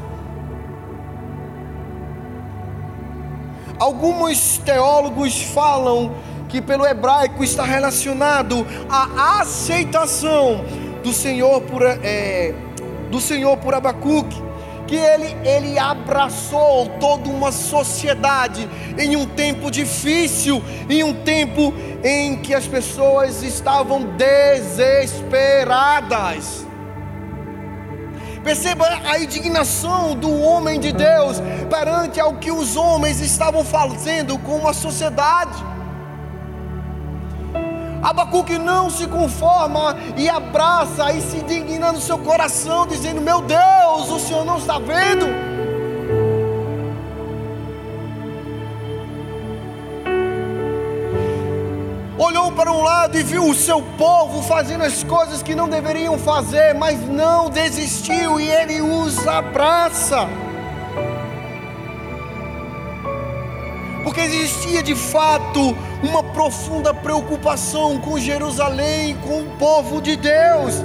Alguns 3.81 4.59
teólogos 4.59 5.43
falam 5.43 6.15
que 6.53 6.61
pelo 6.61 6.87
hebraico 6.87 7.43
está 7.43 7.65
relacionado 7.65 8.65
à 8.91 9.41
aceitação 9.41 10.63
do 11.03 11.11
Senhor 11.11 11.63
por, 11.63 11.81
é, 11.83 12.55
do 13.11 13.19
Senhor 13.23 13.57
por 13.57 13.73
Abacuque, 13.73 14.37
que 14.87 14.95
ele, 14.95 15.35
ele 15.49 15.79
abraçou 15.79 16.91
toda 17.01 17.31
uma 17.31 17.51
sociedade 17.51 18.69
em 18.99 19.17
um 19.17 19.25
tempo 19.25 19.71
difícil, 19.71 20.63
em 20.91 21.03
um 21.03 21.15
tempo 21.23 21.73
em 22.05 22.37
que 22.37 22.55
as 22.55 22.67
pessoas 22.67 23.43
estavam 23.43 24.15
desesperadas. 24.19 26.67
Perceba 28.45 28.87
a 29.07 29.19
indignação 29.19 30.15
do 30.15 30.31
homem 30.39 30.79
de 30.79 30.93
Deus 30.93 31.41
perante 31.71 32.21
ao 32.21 32.35
que 32.35 32.51
os 32.51 32.77
homens 32.77 33.23
estavam 33.23 33.65
fazendo 33.65 34.39
com 34.39 34.69
a 34.69 34.75
sociedade. 34.75 35.72
Abacuque 38.03 38.59
não 38.59 38.91
se 38.91 39.07
conforma 39.07 39.97
e 40.17 40.29
abraça 40.29 41.13
e 41.13 41.21
se 41.21 41.37
indigna 41.37 41.93
no 41.93 42.01
seu 42.01 42.19
coração, 42.19 42.87
dizendo: 42.87 43.21
Meu 43.21 43.41
Deus, 43.41 44.11
o 44.11 44.19
Senhor 44.19 44.45
não 44.45 44.59
está 44.59 44.79
vendo? 44.79 45.53
olhou 52.33 52.53
para 52.53 52.73
um 52.73 52.83
lado 52.83 53.19
e 53.19 53.23
viu 53.23 53.49
o 53.49 53.55
seu 53.55 53.83
povo 53.99 54.43
fazendo 54.43 54.85
as 54.85 55.05
coisas 55.05 55.43
que 55.43 55.55
não 55.55 55.69
deveriam 55.69 56.19
fazer, 56.19 56.75
mas 56.75 56.99
não 57.09 57.51
desistiu 57.51 58.41
e 58.41 58.49
ele 58.49 58.81
os 58.81 59.27
abraça. 59.27 60.29
Porque 64.03 64.21
existia 64.21 64.83
de 64.83 64.95
fato 64.95 65.77
uma 66.03 66.23
profunda 66.23 66.93
preocupação 66.93 67.99
com 68.01 68.19
Jerusalém, 68.19 69.17
com 69.19 69.43
o 69.43 69.51
povo 69.57 70.03
de 70.03 70.17
Deus. 70.17 70.85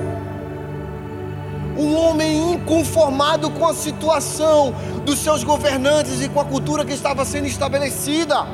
Um 1.76 1.96
homem 1.96 2.54
inconformado 2.54 3.50
com 3.52 3.66
a 3.66 3.74
situação 3.74 4.74
dos 5.06 5.20
seus 5.20 5.44
governantes 5.44 6.22
e 6.22 6.30
com 6.30 6.40
a 6.40 6.46
cultura 6.46 6.86
que 6.86 6.94
estava 6.94 7.26
sendo 7.26 7.48
estabelecida. 7.48 8.46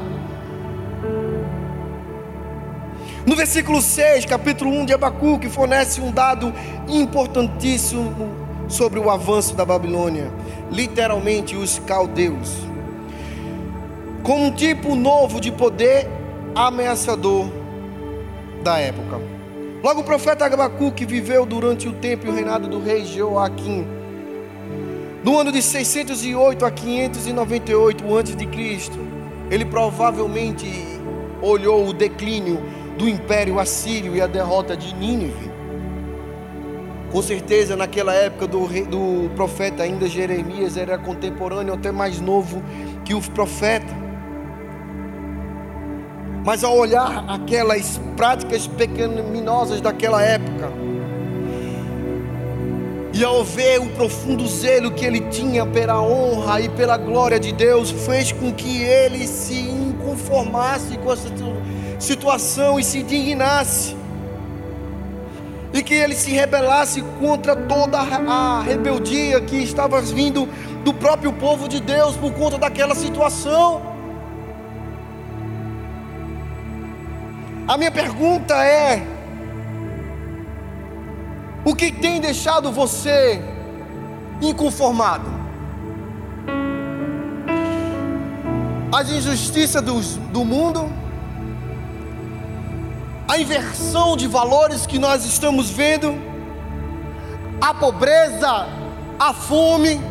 No 3.26 3.36
versículo 3.36 3.82
6, 3.82 4.26
capítulo 4.26 4.72
1 4.72 4.86
de 4.86 4.94
Abacuque, 4.94 5.50
fornece 5.50 6.02
um 6.02 6.12
dado 6.12 6.54
importantíssimo 6.88 8.14
sobre 8.68 9.00
o 9.00 9.10
avanço 9.10 9.56
da 9.56 9.66
Babilônia, 9.66 10.32
literalmente 10.72 11.56
os 11.56 11.80
caldeus. 11.80 12.52
como 14.22 14.46
um 14.46 14.52
tipo 14.52 14.96
novo 14.96 15.42
de 15.42 15.52
poder 15.52 16.23
ameaçador 16.56 17.50
da 18.64 18.78
época. 18.80 19.20
Logo 19.84 20.02
o 20.02 20.04
profeta 20.04 20.46
Abacuque 20.46 21.06
viveu 21.06 21.46
durante 21.46 21.88
o 21.88 21.94
tempo 21.94 22.26
e 22.26 22.30
o 22.30 22.34
reinado 22.34 22.68
do 22.68 22.80
rei 22.80 23.06
Joaquim, 23.06 23.86
no 25.24 25.40
ano 25.40 25.54
de 25.54 25.62
608 25.62 26.66
a 26.66 26.72
598 26.72 28.04
a.C., 28.18 28.92
ele 29.50 29.66
provavelmente 29.66 30.66
olhou 31.42 31.88
o 31.88 31.94
declínio 31.94 32.62
do 32.98 33.08
império 33.08 33.58
assírio 33.60 34.16
e 34.16 34.22
a 34.22 34.28
derrota 34.28 34.76
de 34.76 34.94
Nínive. 34.94 35.52
Com 37.10 37.22
certeza, 37.22 37.76
naquela 37.76 38.14
época 38.14 38.48
do, 38.48 38.68
do 38.86 39.30
profeta 39.36 39.84
ainda 39.84 40.08
Jeremias 40.08 40.76
era 40.76 40.98
contemporâneo, 40.98 41.74
até 41.74 41.92
mais 41.92 42.20
novo 42.20 42.62
que 43.06 43.14
o 43.14 43.22
profeta. 43.22 44.03
Mas 46.44 46.64
ao 46.64 46.78
olhar 46.78 47.24
aquelas 47.28 48.00
práticas 48.18 48.68
pecaminosas 48.68 49.80
daquela 49.80 50.22
época, 50.22 50.72
e 53.14 53.24
ao 53.24 53.44
ver 53.44 53.80
o 53.80 53.86
profundo 53.90 54.46
zelo 54.48 54.90
que 54.92 55.06
ele 55.06 55.22
tinha 55.30 55.66
pela 55.66 56.02
honra 56.02 56.60
e 56.62 56.70
pela 56.70 56.98
glória 56.98 57.40
de 57.40 57.52
Deus, 57.52 57.92
fez 57.92 58.32
com 58.32 58.52
que 58.52 58.82
ele 58.82 59.28
se 59.28 59.54
inconformasse 59.54 60.98
com 60.98 61.14
essa 61.14 61.30
situação 62.00 62.80
e 62.80 62.84
se 62.84 63.00
indignasse. 63.00 63.96
E 65.72 65.84
que 65.84 65.94
ele 65.94 66.16
se 66.16 66.32
rebelasse 66.32 67.04
contra 67.20 67.56
toda 67.56 68.00
a 68.00 68.62
rebeldia 68.62 69.40
que 69.42 69.58
estava 69.58 70.02
vindo 70.02 70.50
do 70.84 70.94
próprio 70.94 71.32
povo 71.34 71.68
de 71.70 71.80
Deus 71.80 72.16
por 72.16 72.34
conta 72.34 72.58
daquela 72.58 72.96
situação. 72.96 73.93
A 77.66 77.78
minha 77.78 77.92
pergunta 77.92 78.56
é: 78.56 79.08
o 81.64 81.74
que 81.74 81.92
tem 81.92 82.20
deixado 82.20 82.72
você 82.72 83.42
inconformado? 84.42 85.32
As 88.94 89.10
injustiças 89.10 89.82
do, 89.82 90.02
do 90.32 90.44
mundo, 90.44 90.92
a 93.28 93.40
inversão 93.40 94.18
de 94.18 94.28
valores 94.28 94.86
que 94.86 95.00
nós 95.00 95.26
estamos 95.26 95.70
vendo, 95.70 96.14
a 97.62 97.74
pobreza, 97.74 98.68
a 99.18 99.34
fome, 99.34 100.02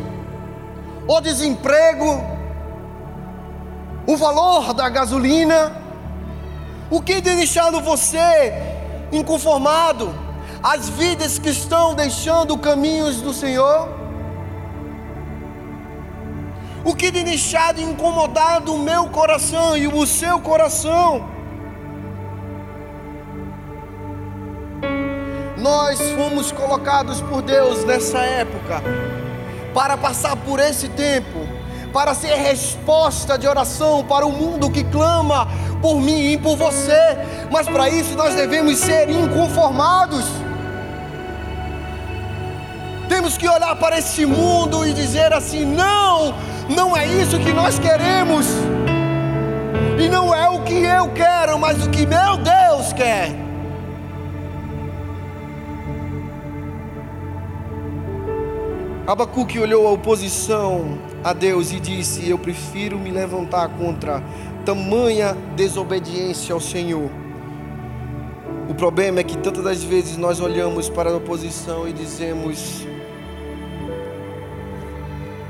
o 1.07 1.21
desemprego, 1.21 2.19
o 4.07 4.17
valor 4.17 4.73
da 4.73 4.89
gasolina, 4.89 5.82
o 6.95 7.01
que 7.01 7.21
tem 7.21 7.35
deixado 7.35 7.81
você 7.81 8.53
inconformado? 9.11 10.23
as 10.63 10.87
vidas 10.87 11.37
que 11.37 11.49
estão 11.49 11.93
deixando 11.93 12.57
caminhos 12.57 13.19
do 13.21 13.33
Senhor? 13.33 13.89
O 16.85 16.95
que 16.95 17.11
tem 17.11 17.25
deixado 17.25 17.81
incomodado 17.81 18.73
o 18.73 18.79
meu 18.79 19.09
coração 19.09 19.75
e 19.75 19.87
o 19.87 20.07
seu 20.07 20.39
coração? 20.39 21.29
Nós 25.57 25.99
fomos 26.11 26.51
colocados 26.51 27.19
por 27.21 27.41
Deus 27.41 27.83
nessa 27.83 28.19
época 28.19 28.81
para 29.73 29.97
passar 29.97 30.35
por 30.37 30.59
esse 30.59 30.87
tempo, 30.89 31.39
para 31.91 32.13
ser 32.13 32.35
resposta 32.35 33.37
de 33.37 33.47
oração 33.47 34.03
para 34.05 34.25
o 34.25 34.31
mundo 34.31 34.69
que 34.69 34.83
clama 34.85 35.47
por 35.83 35.99
mim 35.99 36.31
e 36.31 36.37
por 36.37 36.55
você, 36.55 37.17
mas 37.51 37.67
para 37.67 37.89
isso 37.89 38.15
nós 38.15 38.33
devemos 38.33 38.77
ser 38.77 39.09
inconformados. 39.09 40.23
Temos 43.09 43.37
que 43.37 43.45
olhar 43.49 43.75
para 43.75 43.99
esse 43.99 44.25
mundo 44.25 44.87
e 44.87 44.93
dizer 44.93 45.33
assim: 45.33 45.65
não, 45.65 46.33
não 46.69 46.95
é 46.95 47.05
isso 47.05 47.37
que 47.37 47.51
nós 47.51 47.77
queremos, 47.79 48.47
e 50.01 50.07
não 50.07 50.33
é 50.33 50.47
o 50.47 50.61
que 50.61 50.85
eu 50.85 51.11
quero, 51.11 51.59
mas 51.59 51.85
o 51.85 51.89
que 51.89 52.05
meu 52.05 52.37
Deus 52.37 52.93
quer. 52.93 53.43
Abacuque 59.05 59.59
olhou 59.59 59.85
a 59.85 59.91
oposição 59.91 60.97
a 61.21 61.33
Deus 61.33 61.73
e 61.73 61.79
disse: 61.81 62.29
Eu 62.29 62.39
prefiro 62.39 62.97
me 62.97 63.11
levantar 63.11 63.67
contra 63.67 64.23
tamanha 64.63 65.35
desobediência 65.55 66.53
ao 66.53 66.59
Senhor. 66.59 67.09
O 68.69 68.73
problema 68.73 69.19
é 69.19 69.23
que 69.23 69.37
tantas 69.37 69.63
das 69.63 69.83
vezes 69.83 70.17
nós 70.17 70.39
olhamos 70.39 70.89
para 70.89 71.09
a 71.09 71.17
oposição 71.17 71.87
e 71.87 71.93
dizemos: 71.93 72.87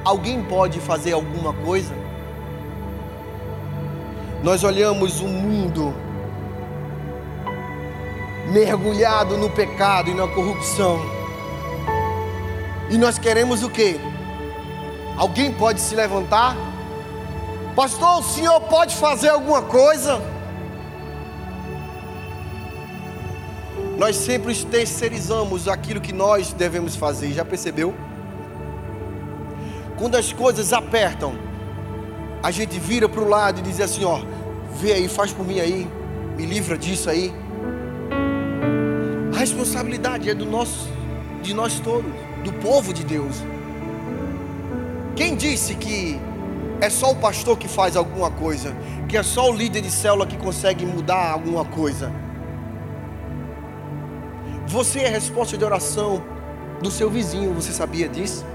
Alguém 0.03 0.43
pode 0.43 0.79
fazer 0.79 1.13
alguma 1.13 1.53
coisa? 1.53 1.93
Nós 4.43 4.63
olhamos 4.63 5.21
o 5.21 5.27
mundo 5.27 5.93
mergulhado 8.51 9.37
no 9.37 9.49
pecado 9.49 10.09
e 10.09 10.13
na 10.13 10.27
corrupção. 10.27 10.99
E 12.89 12.97
nós 12.97 13.17
queremos 13.17 13.63
o 13.63 13.69
quê? 13.69 13.97
Alguém 15.17 15.51
pode 15.53 15.79
se 15.79 15.95
levantar? 15.95 16.72
Pastor, 17.75 18.19
o 18.19 18.23
senhor 18.23 18.61
pode 18.61 18.95
fazer 18.95 19.29
alguma 19.29 19.63
coisa? 19.63 20.21
Nós 23.97 24.15
sempre 24.15 24.55
terceirizamos 24.65 25.67
aquilo 25.67 25.99
que 25.99 26.13
nós 26.13 26.53
devemos 26.53 26.95
fazer, 26.95 27.31
já 27.31 27.43
percebeu? 27.43 27.95
Quando 29.97 30.15
as 30.15 30.31
coisas 30.31 30.71
apertam, 30.71 31.33
a 32.43 32.51
gente 32.51 32.77
vira 32.79 33.09
para 33.09 33.21
o 33.21 33.27
lado 33.27 33.59
e 33.59 33.63
diz 33.63 33.79
assim: 33.79 34.03
ó, 34.03 34.19
vê 34.75 34.93
aí, 34.93 35.07
faz 35.07 35.31
por 35.31 35.45
mim 35.45 35.59
aí, 35.59 35.87
me 36.37 36.45
livra 36.45 36.77
disso 36.77 37.09
aí. 37.09 37.33
A 39.33 39.39
responsabilidade 39.39 40.29
é 40.29 40.35
do 40.35 40.45
nosso, 40.45 40.87
de 41.41 41.55
nós 41.55 41.79
todos, 41.79 42.11
do 42.43 42.53
povo 42.53 42.93
de 42.93 43.03
Deus. 43.03 43.41
Quem 45.15 45.35
disse 45.35 45.75
que 45.75 46.19
é 46.83 46.89
só 46.89 47.11
o 47.11 47.15
pastor 47.15 47.57
que 47.57 47.67
faz 47.67 47.95
alguma 47.95 48.29
coisa, 48.29 48.75
que 49.07 49.15
é 49.15 49.23
só 49.23 49.49
o 49.49 49.55
líder 49.55 49.81
de 49.81 49.89
célula 49.89 50.27
que 50.27 50.35
consegue 50.35 50.85
mudar 50.85 51.31
alguma 51.31 51.63
coisa? 51.63 52.11
Você 54.67 54.99
é 54.99 55.07
resposta 55.07 55.57
de 55.57 55.63
oração 55.63 56.21
do 56.81 56.91
seu 56.91 57.09
vizinho, 57.09 57.53
você 57.53 57.71
sabia 57.71 58.09
disso? 58.09 58.45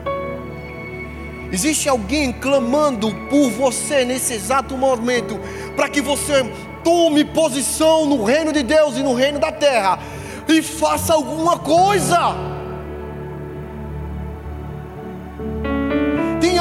Existe 1.51 1.89
alguém 1.89 2.31
clamando 2.31 3.11
por 3.31 3.51
você 3.51 4.05
nesse 4.05 4.35
exato 4.35 4.77
momento, 4.77 5.41
para 5.75 5.89
que 5.89 6.03
você 6.03 6.45
tome 6.85 7.25
posição 7.25 8.05
no 8.05 8.25
reino 8.25 8.53
de 8.53 8.63
Deus 8.63 8.99
e 8.99 9.03
no 9.03 9.15
reino 9.15 9.39
da 9.39 9.51
terra 9.51 9.99
e 10.47 10.61
faça 10.61 11.15
alguma 11.15 11.59
coisa. 11.59 12.58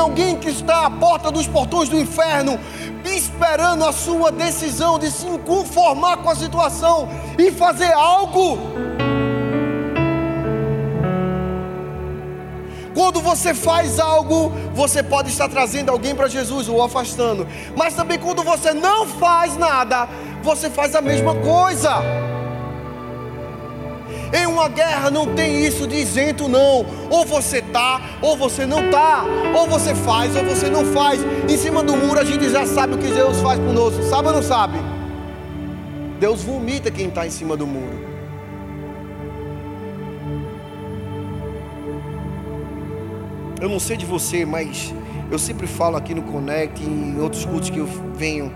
Alguém 0.08 0.38
que 0.38 0.50
está 0.50 0.86
à 0.86 0.90
porta 0.90 1.30
dos 1.30 1.48
portões 1.48 1.90
do 1.90 2.00
inferno, 2.00 2.58
esperando 3.04 3.84
a 3.84 3.92
sua 3.92 4.32
decisão 4.32 4.98
de 4.98 5.12
se 5.12 5.26
conformar 5.40 6.18
com 6.18 6.30
a 6.30 6.36
situação 6.36 7.10
e 7.38 7.52
fazer 7.52 7.92
algo. 7.92 8.58
Quando 12.94 13.22
você 13.22 13.54
faz 13.54 14.00
algo, 14.00 14.50
você 14.74 15.04
pode 15.04 15.30
estar 15.30 15.50
trazendo 15.50 15.92
alguém 15.92 16.16
para 16.16 16.28
Jesus 16.28 16.68
ou 16.70 16.82
afastando. 16.82 17.46
Mas 17.76 17.94
também 17.94 18.18
quando 18.18 18.44
você 18.44 18.74
não 18.74 19.06
faz 19.06 19.56
nada, 19.58 20.08
você 20.42 20.70
faz 20.70 20.96
a 20.96 21.02
mesma 21.02 21.36
coisa. 21.36 22.02
Em 24.34 24.46
uma 24.46 24.68
guerra 24.68 25.10
não 25.10 25.34
tem 25.36 25.66
isso 25.66 25.88
de 25.88 25.96
isento, 25.96 26.48
não. 26.48 26.86
Ou 27.10 27.26
você 27.26 27.62
tá, 27.62 28.02
ou 28.22 28.36
você 28.36 28.66
não 28.66 28.90
tá. 28.90 29.24
Ou 29.56 29.68
você 29.68 29.96
faz, 29.96 30.36
ou 30.36 30.44
você 30.44 30.70
não 30.70 30.86
faz. 30.86 31.22
Em 31.50 31.58
cima 31.58 31.84
do 31.84 31.96
muro 31.96 32.20
a 32.20 32.24
gente 32.24 32.50
já 32.50 32.66
sabe 32.66 32.96
o 32.96 32.98
que 32.98 33.08
Deus 33.08 33.40
faz 33.42 33.60
conosco. 33.60 34.04
Sabe 34.04 34.28
ou 34.28 34.34
não 34.34 34.44
sabe? 34.44 34.78
Deus 36.20 36.44
vomita 36.44 36.90
quem 36.90 37.08
está 37.08 37.26
em 37.26 37.30
cima 37.30 37.56
do 37.56 37.68
muro. 37.68 38.08
Eu 43.62 43.70
não 43.70 43.80
sei 43.80 43.98
de 43.98 44.06
você, 44.06 44.46
mas 44.46 44.94
eu 45.32 45.40
sempre 45.40 45.68
falo 45.68 45.98
aqui 45.98 46.14
no 46.14 46.22
Connect, 46.22 46.84
em 46.84 47.20
outros 47.20 47.44
cultos 47.46 47.70
que 47.70 47.80
eu 47.80 47.88
venho. 48.16 48.52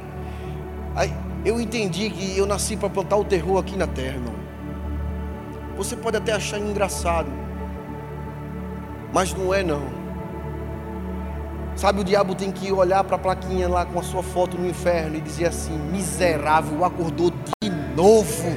Eu 1.44 1.60
entendi 1.60 2.10
que 2.12 2.38
eu 2.38 2.46
nasci 2.46 2.78
para 2.78 2.88
plantar 2.88 3.18
o 3.18 3.24
terror 3.24 3.58
aqui 3.58 3.76
na 3.76 3.88
terra, 3.88 4.16
irmão. 4.16 4.41
Você 5.82 5.96
pode 5.96 6.16
até 6.16 6.32
achar 6.32 6.60
engraçado, 6.60 7.28
mas 9.12 9.34
não 9.34 9.52
é 9.52 9.64
não. 9.64 9.82
Sabe, 11.76 12.02
o 12.02 12.04
diabo 12.04 12.36
tem 12.36 12.52
que 12.52 12.72
olhar 12.72 13.04
para 13.04 13.16
a 13.16 13.20
plaquinha 13.20 13.68
lá 13.68 13.84
com 13.84 14.00
a 14.00 14.04
sua 14.04 14.22
foto 14.22 14.60
no 14.60 14.70
inferno 14.70 15.16
e 15.16 15.22
dizer 15.22 15.48
assim: 15.48 15.76
miserável, 15.92 16.86
acordou 16.86 17.32
de 17.32 17.70
novo. 17.96 18.56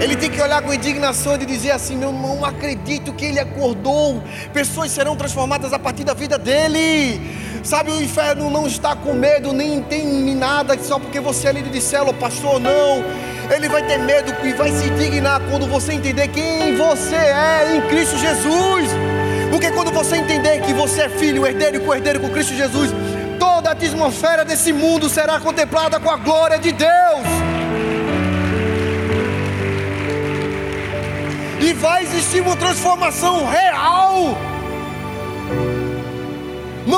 Ele 0.00 0.16
tem 0.16 0.28
que 0.28 0.42
olhar 0.42 0.60
com 0.60 0.74
indignação 0.74 1.36
e 1.36 1.46
dizer 1.46 1.70
assim: 1.70 2.02
Eu 2.02 2.10
não 2.10 2.44
acredito 2.44 3.12
que 3.12 3.26
ele 3.26 3.38
acordou. 3.38 4.20
Pessoas 4.52 4.90
serão 4.90 5.14
transformadas 5.14 5.72
a 5.72 5.78
partir 5.78 6.02
da 6.02 6.14
vida 6.14 6.36
dele. 6.36 7.20
Sabe, 7.66 7.90
o 7.90 8.00
inferno 8.00 8.48
não 8.48 8.64
está 8.64 8.94
com 8.94 9.12
medo, 9.12 9.52
nem 9.52 9.82
tem 9.82 10.06
nada 10.36 10.78
só 10.78 11.00
porque 11.00 11.18
você 11.18 11.48
é 11.48 11.52
líder 11.52 11.70
de 11.70 11.80
célula, 11.80 12.14
pastor, 12.14 12.60
não. 12.60 13.04
Ele 13.52 13.68
vai 13.68 13.84
ter 13.84 13.98
medo 13.98 14.32
e 14.46 14.52
vai 14.52 14.70
se 14.70 14.86
indignar 14.86 15.40
quando 15.50 15.66
você 15.66 15.94
entender 15.94 16.28
quem 16.28 16.76
você 16.76 17.16
é 17.16 17.76
em 17.76 17.80
Cristo 17.88 18.16
Jesus. 18.18 18.88
Porque 19.50 19.72
quando 19.72 19.90
você 19.90 20.14
entender 20.14 20.60
que 20.60 20.72
você 20.72 21.02
é 21.02 21.08
filho, 21.08 21.44
herdeiro 21.44 21.78
e 21.78 21.80
co-herdeiro 21.80 22.20
com 22.20 22.28
Cristo 22.28 22.54
Jesus, 22.54 22.92
toda 23.36 23.70
a 23.70 23.72
atmosfera 23.72 24.44
desse 24.44 24.72
mundo 24.72 25.08
será 25.08 25.40
contemplada 25.40 25.98
com 25.98 26.08
a 26.08 26.16
glória 26.16 26.60
de 26.60 26.70
Deus. 26.70 27.26
E 31.60 31.72
vai 31.72 32.04
existir 32.04 32.42
uma 32.42 32.54
transformação 32.54 33.44
real. 33.44 34.55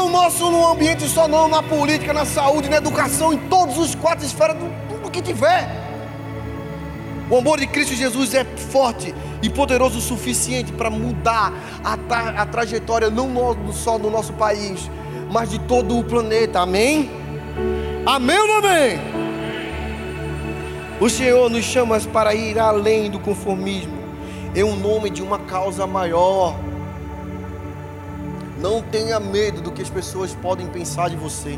Não 0.09 0.23
nosso 0.23 0.51
no 0.51 0.66
ambiente 0.66 1.07
só 1.07 1.29
não, 1.29 1.49
na 1.49 1.62
política, 1.62 2.14
na 2.14 2.25
saúde, 2.25 2.71
na 2.71 2.79
educação, 2.79 3.31
em 3.31 3.37
todos 3.37 3.77
os 3.77 3.94
quatro 3.94 4.25
esferas 4.25 4.57
do 4.57 5.11
que 5.11 5.21
tiver. 5.21 5.68
O 7.29 7.37
amor 7.37 7.61
de 7.61 7.66
Cristo 7.66 7.94
Jesus 7.94 8.33
é 8.33 8.42
forte 8.42 9.14
e 9.42 9.51
poderoso 9.51 9.99
o 9.99 10.01
suficiente 10.01 10.73
para 10.73 10.88
mudar 10.88 11.53
a, 11.85 11.94
tra 11.99 12.31
a 12.40 12.47
trajetória 12.47 13.11
não 13.11 13.29
no, 13.29 13.71
só 13.75 13.99
do 13.99 14.09
nosso 14.09 14.33
país, 14.33 14.90
mas 15.31 15.51
de 15.51 15.59
todo 15.59 15.99
o 15.99 16.03
planeta. 16.03 16.61
Amém? 16.61 17.11
Amém 18.07 18.38
ou 18.38 18.49
não 18.49 18.57
amém? 18.57 18.99
O 21.03 21.11
Senhor 21.11 21.51
nos 21.51 21.66
chama 21.66 22.01
para 22.01 22.35
ir 22.35 22.59
além 22.59 23.11
do 23.11 23.18
conformismo, 23.18 23.99
em 24.55 24.64
um 24.64 24.75
nome 24.75 25.11
de 25.11 25.23
uma 25.23 25.38
causa 25.38 25.87
maior. 25.87 26.57
Não 28.61 28.83
tenha 28.83 29.21
medo 29.21 29.61
do 29.61 29.71
que 29.71 29.81
as 29.81 29.88
pessoas 29.88 30.35
podem 30.35 30.66
pensar 30.66 31.09
de 31.09 31.16
você. 31.16 31.57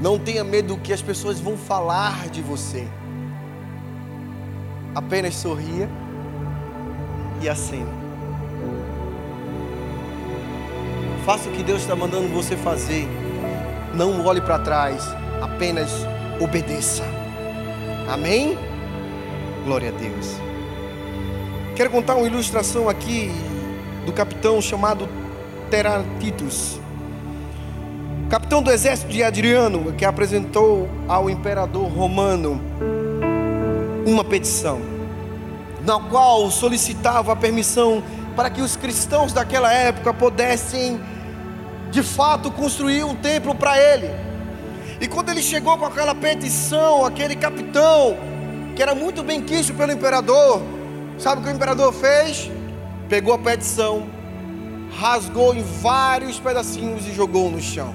Não 0.00 0.18
tenha 0.18 0.42
medo 0.42 0.74
do 0.74 0.80
que 0.80 0.92
as 0.92 1.02
pessoas 1.02 1.38
vão 1.38 1.56
falar 1.56 2.28
de 2.28 2.40
você. 2.40 2.88
Apenas 4.94 5.34
sorria 5.34 5.88
e 7.42 7.48
acena. 7.48 7.92
Faça 11.26 11.48
o 11.48 11.52
que 11.52 11.62
Deus 11.62 11.82
está 11.82 11.94
mandando 11.94 12.28
você 12.28 12.56
fazer. 12.56 13.06
Não 13.94 14.24
olhe 14.24 14.40
para 14.40 14.58
trás. 14.58 15.04
Apenas 15.42 15.90
obedeça. 16.40 17.02
Amém? 18.08 18.58
Glória 19.64 19.90
a 19.90 19.92
Deus. 19.92 20.36
Quero 21.76 21.90
contar 21.90 22.14
uma 22.14 22.26
ilustração 22.26 22.88
aqui 22.88 23.30
do 24.04 24.12
capitão 24.12 24.60
chamado 24.60 25.08
Teratitus. 25.70 26.78
Capitão 28.28 28.62
do 28.62 28.70
exército 28.70 29.10
de 29.10 29.22
Adriano, 29.22 29.92
que 29.92 30.04
apresentou 30.04 30.88
ao 31.08 31.28
imperador 31.28 31.88
romano 31.88 32.60
uma 34.06 34.24
petição, 34.24 34.80
na 35.84 35.98
qual 36.00 36.50
solicitava 36.50 37.32
a 37.32 37.36
permissão 37.36 38.02
para 38.34 38.50
que 38.50 38.60
os 38.60 38.76
cristãos 38.76 39.32
daquela 39.32 39.72
época 39.72 40.12
pudessem, 40.12 41.00
de 41.90 42.02
fato, 42.02 42.50
construir 42.50 43.04
um 43.04 43.14
templo 43.14 43.54
para 43.54 43.78
ele. 43.78 44.10
E 45.00 45.06
quando 45.06 45.30
ele 45.30 45.42
chegou 45.42 45.76
com 45.78 45.84
aquela 45.84 46.14
petição, 46.14 47.04
aquele 47.04 47.36
capitão, 47.36 48.16
que 48.74 48.82
era 48.82 48.94
muito 48.94 49.22
bem 49.22 49.40
quisto 49.42 49.74
pelo 49.74 49.92
imperador, 49.92 50.62
sabe 51.18 51.40
o 51.40 51.44
que 51.44 51.50
o 51.50 51.54
imperador 51.54 51.92
fez? 51.92 52.50
Pegou 53.08 53.34
a 53.34 53.38
petição, 53.38 54.06
rasgou 54.98 55.54
em 55.54 55.62
vários 55.62 56.38
pedacinhos 56.40 57.06
e 57.06 57.12
jogou 57.12 57.50
no 57.50 57.60
chão. 57.60 57.94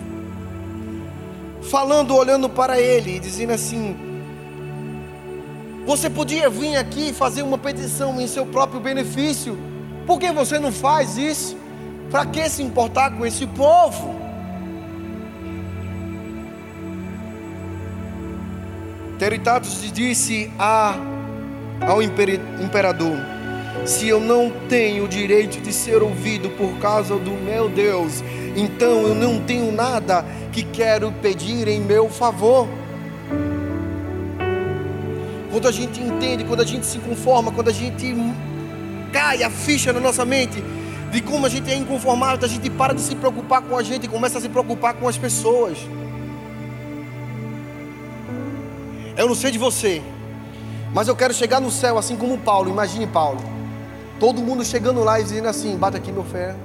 Falando, 1.63 2.15
olhando 2.15 2.49
para 2.49 2.79
ele 2.79 3.15
e 3.15 3.19
dizendo 3.19 3.53
assim: 3.53 3.95
Você 5.85 6.09
podia 6.09 6.49
vir 6.49 6.77
aqui 6.77 7.11
fazer 7.13 7.41
uma 7.41 7.57
petição 7.57 8.19
em 8.21 8.27
seu 8.27 8.45
próprio 8.45 8.79
benefício, 8.79 9.57
por 10.05 10.19
que 10.19 10.31
você 10.31 10.59
não 10.59 10.71
faz 10.71 11.17
isso? 11.17 11.57
Para 12.09 12.25
que 12.25 12.49
se 12.49 12.63
importar 12.63 13.11
com 13.11 13.25
esse 13.25 13.45
povo? 13.45 14.19
Teritatus 19.19 19.81
disse 19.91 20.51
a, 20.57 20.95
ao 21.85 22.01
imperador: 22.01 23.17
Se 23.85 24.07
eu 24.07 24.19
não 24.19 24.51
tenho 24.67 25.05
o 25.05 25.07
direito 25.07 25.59
de 25.61 25.73
ser 25.73 26.01
ouvido 26.01 26.49
por 26.51 26.77
causa 26.79 27.17
do 27.17 27.31
meu 27.31 27.69
Deus, 27.69 28.23
então 28.55 29.01
eu 29.07 29.15
não 29.15 29.39
tenho 29.41 29.71
nada 29.71 30.23
que 30.51 30.63
quero 30.63 31.11
pedir 31.21 31.67
em 31.67 31.79
meu 31.79 32.09
favor. 32.09 32.67
Quando 35.51 35.67
a 35.67 35.71
gente 35.71 35.99
entende, 35.99 36.43
quando 36.43 36.61
a 36.61 36.65
gente 36.65 36.85
se 36.85 36.99
conforma, 36.99 37.51
quando 37.51 37.69
a 37.69 37.73
gente 37.73 38.13
cai 39.11 39.43
a 39.43 39.49
ficha 39.49 39.91
na 39.91 39.99
nossa 39.99 40.23
mente 40.23 40.63
de 41.11 41.21
como 41.21 41.45
a 41.45 41.49
gente 41.49 41.71
é 41.71 41.75
inconformado, 41.75 42.45
a 42.45 42.47
gente 42.47 42.69
para 42.69 42.93
de 42.93 43.01
se 43.01 43.15
preocupar 43.15 43.61
com 43.61 43.75
a 43.75 43.81
gente 43.81 44.05
e 44.05 44.07
começa 44.07 44.37
a 44.37 44.41
se 44.41 44.49
preocupar 44.49 44.93
com 44.93 45.07
as 45.07 45.17
pessoas. 45.17 45.77
Eu 49.17 49.27
não 49.27 49.35
sei 49.35 49.51
de 49.51 49.57
você, 49.57 50.01
mas 50.93 51.07
eu 51.07 51.15
quero 51.15 51.33
chegar 51.33 51.59
no 51.59 51.71
céu 51.71 51.97
assim 51.97 52.15
como 52.15 52.37
Paulo. 52.37 52.69
Imagine 52.69 53.07
Paulo. 53.07 53.58
Todo 54.19 54.41
mundo 54.41 54.65
chegando 54.65 55.03
lá 55.03 55.19
e 55.19 55.23
dizendo 55.23 55.47
assim: 55.47 55.77
bata 55.77 55.97
aqui 55.97 56.11
meu 56.11 56.23
fé, 56.23 56.55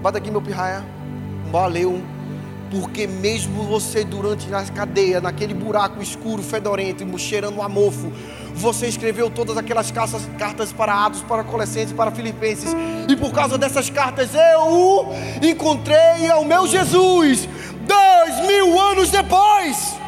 bata 0.00 0.18
aqui 0.18 0.30
meu 0.30 0.40
pirraia, 0.40 0.84
valeu. 1.50 2.00
Porque 2.70 3.06
mesmo 3.06 3.62
você 3.64 4.02
durante 4.02 4.52
a 4.52 4.64
cadeia, 4.64 5.20
naquele 5.20 5.54
buraco 5.54 6.02
escuro, 6.02 6.42
fedorento, 6.42 7.06
cheirando 7.18 7.62
a 7.62 7.68
mofo, 7.68 8.10
você 8.54 8.86
escreveu 8.86 9.30
todas 9.30 9.56
aquelas 9.56 9.90
cartas, 9.90 10.22
cartas 10.38 10.72
para 10.72 11.04
Atos, 11.04 11.22
para 11.22 11.44
Colossenses, 11.44 11.92
para 11.92 12.10
Filipenses. 12.10 12.74
E 13.08 13.14
por 13.16 13.32
causa 13.32 13.58
dessas 13.58 13.90
cartas 13.90 14.30
eu 14.34 15.08
encontrei 15.42 16.28
ao 16.30 16.44
meu 16.44 16.66
Jesus 16.66 17.48
dois 17.86 18.46
mil 18.46 18.80
anos 18.80 19.10
depois. 19.10 20.03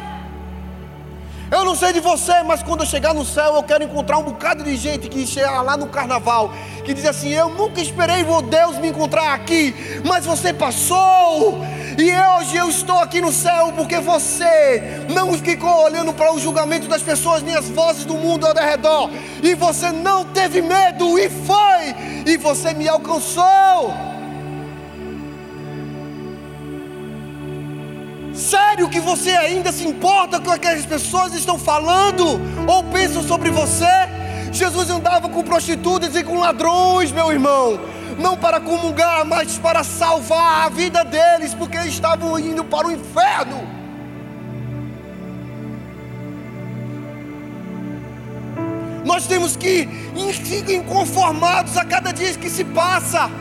Eu 1.49 1.63
não 1.63 1.75
sei 1.75 1.93
de 1.93 2.01
você, 2.01 2.43
mas 2.43 2.61
quando 2.61 2.81
eu 2.81 2.85
chegar 2.85 3.13
no 3.13 3.23
céu, 3.23 3.55
eu 3.55 3.63
quero 3.63 3.81
encontrar 3.81 4.17
um 4.17 4.23
bocado 4.23 4.63
de 4.63 4.75
gente 4.75 5.07
que 5.07 5.25
chega 5.25 5.61
lá 5.61 5.77
no 5.77 5.87
carnaval, 5.87 6.51
que 6.83 6.93
diz 6.93 7.05
assim: 7.05 7.29
Eu 7.29 7.49
nunca 7.49 7.79
esperei 7.79 8.25
Deus 8.49 8.77
me 8.77 8.89
encontrar 8.89 9.33
aqui, 9.33 9.73
mas 10.05 10.25
você 10.25 10.51
passou, 10.51 11.61
e 11.97 12.11
hoje 12.13 12.57
eu 12.57 12.69
estou 12.69 12.99
aqui 12.99 13.21
no 13.21 13.31
céu 13.31 13.71
porque 13.75 13.97
você 13.99 15.05
não 15.09 15.33
ficou 15.33 15.85
olhando 15.85 16.13
para 16.13 16.33
o 16.33 16.39
julgamento 16.39 16.87
das 16.87 17.01
pessoas, 17.01 17.41
nem 17.41 17.55
as 17.55 17.69
vozes 17.69 18.03
do 18.03 18.15
mundo 18.15 18.45
ao 18.45 18.53
redor, 18.53 19.09
e 19.41 19.55
você 19.55 19.89
não 19.89 20.25
teve 20.25 20.61
medo, 20.61 21.17
e 21.17 21.29
foi, 21.29 21.95
e 22.25 22.35
você 22.35 22.73
me 22.73 22.89
alcançou. 22.89 24.16
Sério 28.37 28.87
que 28.87 28.99
você 28.99 29.31
ainda 29.31 29.71
se 29.71 29.83
importa 29.83 30.39
com 30.39 30.51
o 30.51 30.59
que 30.59 30.67
as 30.67 30.85
pessoas 30.85 31.33
estão 31.33 31.57
falando 31.57 32.39
ou 32.67 32.83
pensam 32.83 33.23
sobre 33.23 33.49
você? 33.49 33.87
Jesus 34.51 34.91
andava 34.91 35.27
com 35.27 35.41
prostitutas 35.41 36.15
e 36.15 36.23
com 36.23 36.39
ladrões, 36.39 37.11
meu 37.11 37.31
irmão. 37.31 37.79
Não 38.19 38.37
para 38.37 38.61
comungar, 38.61 39.25
mas 39.25 39.57
para 39.57 39.83
salvar 39.83 40.67
a 40.67 40.69
vida 40.69 41.03
deles, 41.03 41.55
porque 41.55 41.77
eles 41.77 41.93
estavam 41.93 42.37
indo 42.37 42.63
para 42.63 42.87
o 42.87 42.91
inferno. 42.91 43.67
Nós 49.03 49.25
temos 49.25 49.55
que 49.55 49.87
ficar 50.43 50.71
inconformados 50.73 51.75
a 51.75 51.83
cada 51.83 52.11
dia 52.11 52.35
que 52.35 52.51
se 52.51 52.63
passa. 52.63 53.31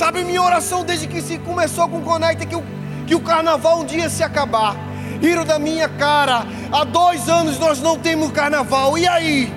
Sabe, 0.00 0.24
minha 0.24 0.40
oração 0.40 0.82
desde 0.82 1.06
que 1.06 1.20
se 1.20 1.36
começou 1.36 1.86
com 1.86 2.00
Conecta 2.00 2.44
é 2.44 2.46
que 2.46 2.56
o, 2.56 2.64
que 3.06 3.14
o 3.14 3.20
carnaval 3.20 3.80
um 3.80 3.84
dia 3.84 4.08
se 4.08 4.22
acabar. 4.22 4.74
Riram 5.20 5.44
da 5.44 5.58
minha 5.58 5.90
cara. 5.90 6.46
Há 6.72 6.84
dois 6.84 7.28
anos 7.28 7.58
nós 7.58 7.82
não 7.82 7.98
temos 7.98 8.32
carnaval. 8.32 8.96
E 8.96 9.06
aí? 9.06 9.52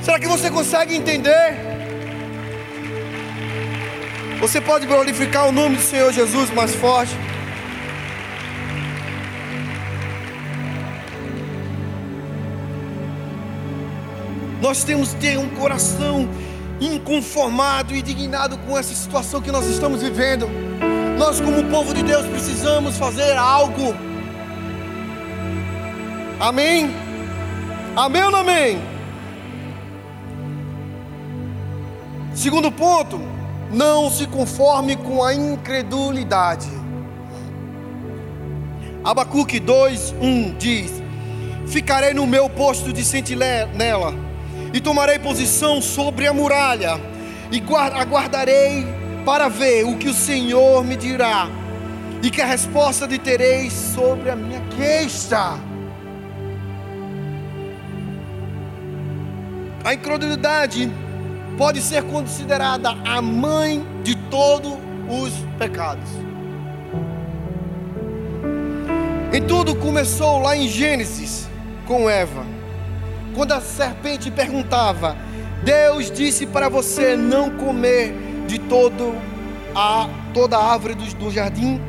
Será 0.00 0.18
que 0.18 0.26
você 0.26 0.50
consegue 0.50 0.96
entender? 0.96 1.54
Você 4.40 4.58
pode 4.58 4.86
glorificar 4.86 5.48
o 5.50 5.52
nome 5.52 5.76
do 5.76 5.82
Senhor 5.82 6.10
Jesus 6.14 6.48
mais 6.48 6.74
forte. 6.74 7.14
Nós 14.62 14.84
temos 14.84 15.12
que 15.12 15.20
ter 15.20 15.38
um 15.40 15.48
coração 15.48 16.28
inconformado 16.80 17.92
e 17.92 17.98
indignado 17.98 18.56
com 18.58 18.78
essa 18.78 18.94
situação 18.94 19.42
que 19.42 19.50
nós 19.50 19.66
estamos 19.66 20.00
vivendo. 20.00 20.48
Nós, 21.18 21.40
como 21.40 21.64
povo 21.64 21.92
de 21.92 22.04
Deus, 22.04 22.24
precisamos 22.28 22.96
fazer 22.96 23.36
algo. 23.36 23.92
Amém? 26.38 26.88
Amém 27.96 28.22
ou 28.22 28.30
não 28.30 28.38
amém? 28.38 28.80
Segundo 32.32 32.70
ponto, 32.70 33.20
não 33.68 34.08
se 34.08 34.28
conforme 34.28 34.94
com 34.94 35.24
a 35.24 35.34
incredulidade. 35.34 36.70
Abacuque 39.02 39.58
2, 39.58 40.14
1 40.20 40.56
diz: 40.56 41.02
Ficarei 41.66 42.14
no 42.14 42.28
meu 42.28 42.48
posto 42.48 42.92
de 42.92 43.04
sentinela 43.04 44.14
e 44.72 44.80
tomarei 44.80 45.18
posição 45.18 45.80
sobre 45.82 46.26
a 46.26 46.32
muralha 46.32 47.00
e 47.50 47.62
aguardarei 47.94 48.86
para 49.24 49.48
ver 49.48 49.84
o 49.84 49.96
que 49.96 50.08
o 50.08 50.14
Senhor 50.14 50.84
me 50.84 50.96
dirá 50.96 51.48
e 52.22 52.30
que 52.30 52.40
a 52.40 52.46
resposta 52.46 53.06
de 53.06 53.18
terei 53.18 53.70
sobre 53.70 54.30
a 54.30 54.36
minha 54.36 54.60
queixa. 54.76 55.58
A 59.84 59.94
incredulidade 59.94 60.90
pode 61.58 61.82
ser 61.82 62.04
considerada 62.04 62.90
a 63.04 63.20
mãe 63.20 63.84
de 64.02 64.14
todos 64.30 64.72
os 65.08 65.32
pecados. 65.58 66.08
E 69.32 69.40
tudo 69.40 69.74
começou 69.74 70.38
lá 70.38 70.56
em 70.56 70.68
Gênesis 70.68 71.48
com 71.86 72.08
Eva. 72.08 72.61
Quando 73.34 73.52
a 73.52 73.60
serpente 73.60 74.30
perguntava: 74.30 75.16
Deus 75.62 76.10
disse 76.10 76.46
para 76.46 76.68
você 76.68 77.16
não 77.16 77.50
comer 77.50 78.14
de 78.46 78.58
todo 78.58 79.14
a 79.74 80.08
toda 80.34 80.58
a 80.58 80.72
árvore 80.72 80.94
do, 80.94 81.04
do 81.14 81.30
jardim? 81.30 81.80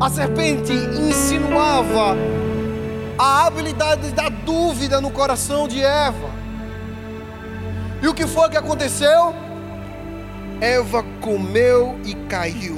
A 0.00 0.08
serpente 0.08 0.72
insinuava 0.72 2.16
a 3.18 3.46
habilidade 3.46 4.12
da 4.12 4.28
dúvida 4.28 5.00
no 5.00 5.10
coração 5.10 5.66
de 5.66 5.82
Eva. 5.82 6.30
E 8.00 8.06
o 8.06 8.14
que 8.14 8.24
foi 8.26 8.48
que 8.48 8.56
aconteceu? 8.56 9.34
Eva 10.60 11.04
comeu 11.20 11.98
e 12.04 12.14
caiu. 12.14 12.76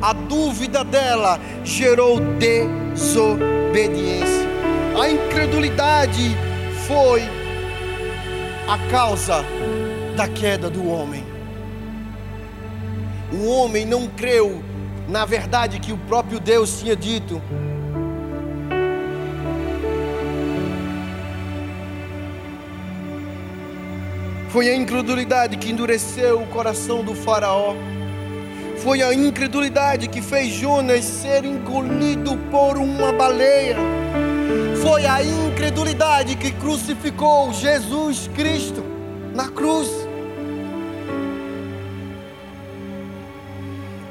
A 0.00 0.12
dúvida 0.12 0.84
dela 0.84 1.40
gerou 1.64 2.20
desobediência. 2.38 4.51
A 5.00 5.08
incredulidade 5.08 6.36
foi 6.86 7.22
a 8.68 8.78
causa 8.90 9.44
da 10.16 10.28
queda 10.28 10.68
do 10.68 10.86
homem. 10.86 11.24
O 13.32 13.46
homem 13.48 13.86
não 13.86 14.06
creu 14.06 14.62
na 15.08 15.24
verdade 15.24 15.80
que 15.80 15.92
o 15.92 15.98
próprio 15.98 16.38
Deus 16.38 16.80
tinha 16.80 16.94
dito. 16.94 17.40
Foi 24.48 24.68
a 24.68 24.76
incredulidade 24.76 25.56
que 25.56 25.70
endureceu 25.70 26.42
o 26.42 26.46
coração 26.48 27.02
do 27.02 27.14
Faraó. 27.14 27.74
Foi 28.76 29.02
a 29.02 29.14
incredulidade 29.14 30.08
que 30.08 30.20
fez 30.20 30.52
Jonas 30.52 31.04
ser 31.04 31.44
engolido 31.44 32.36
por 32.50 32.76
uma 32.76 33.12
baleia. 33.12 33.76
Foi 34.82 35.06
a 35.06 35.22
incredulidade 35.22 36.34
que 36.34 36.50
crucificou 36.50 37.52
Jesus 37.52 38.28
Cristo 38.34 38.82
na 39.32 39.48
cruz. 39.48 39.88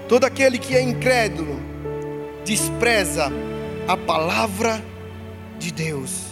Todo 0.07 0.23
aquele 0.23 0.57
que 0.57 0.73
é 0.73 0.81
incrédulo 0.81 1.59
despreza 2.45 3.29
a 3.85 3.97
palavra 3.97 4.81
de 5.59 5.73
Deus. 5.73 6.27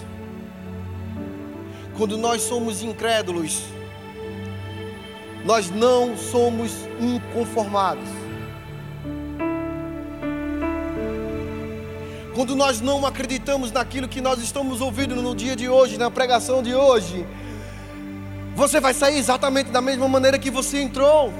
Quando 1.97 2.17
nós 2.17 2.41
somos 2.41 2.81
incrédulos, 2.81 3.63
nós 5.43 5.69
não 5.69 6.15
somos 6.15 6.71
inconformados. 6.97 8.18
Quando 12.39 12.55
nós 12.55 12.79
não 12.79 13.05
acreditamos 13.05 13.69
naquilo 13.69 14.07
que 14.07 14.21
nós 14.21 14.41
estamos 14.41 14.79
ouvindo 14.79 15.13
no 15.13 15.35
dia 15.35 15.57
de 15.57 15.67
hoje, 15.67 15.97
na 15.97 16.09
pregação 16.09 16.63
de 16.63 16.73
hoje, 16.73 17.27
você 18.55 18.79
vai 18.79 18.93
sair 18.93 19.17
exatamente 19.17 19.71
da 19.71 19.81
mesma 19.81 20.07
maneira 20.07 20.39
que 20.39 20.49
você 20.49 20.81
entrou. 20.81 21.33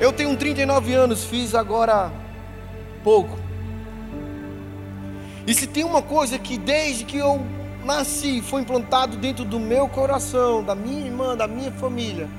Eu 0.00 0.14
tenho 0.14 0.34
39 0.34 0.94
anos, 0.94 1.24
fiz 1.24 1.54
agora 1.54 2.10
pouco. 3.04 3.38
E 5.46 5.52
se 5.52 5.66
tem 5.66 5.84
uma 5.84 6.00
coisa 6.00 6.38
que 6.38 6.56
desde 6.56 7.04
que 7.04 7.18
eu 7.18 7.38
nasci, 7.84 8.40
foi 8.40 8.62
implantado 8.62 9.14
dentro 9.14 9.44
do 9.44 9.60
meu 9.60 9.90
coração, 9.90 10.64
da 10.64 10.74
minha 10.74 11.04
irmã, 11.04 11.36
da 11.36 11.46
minha 11.46 11.72
família, 11.72 12.30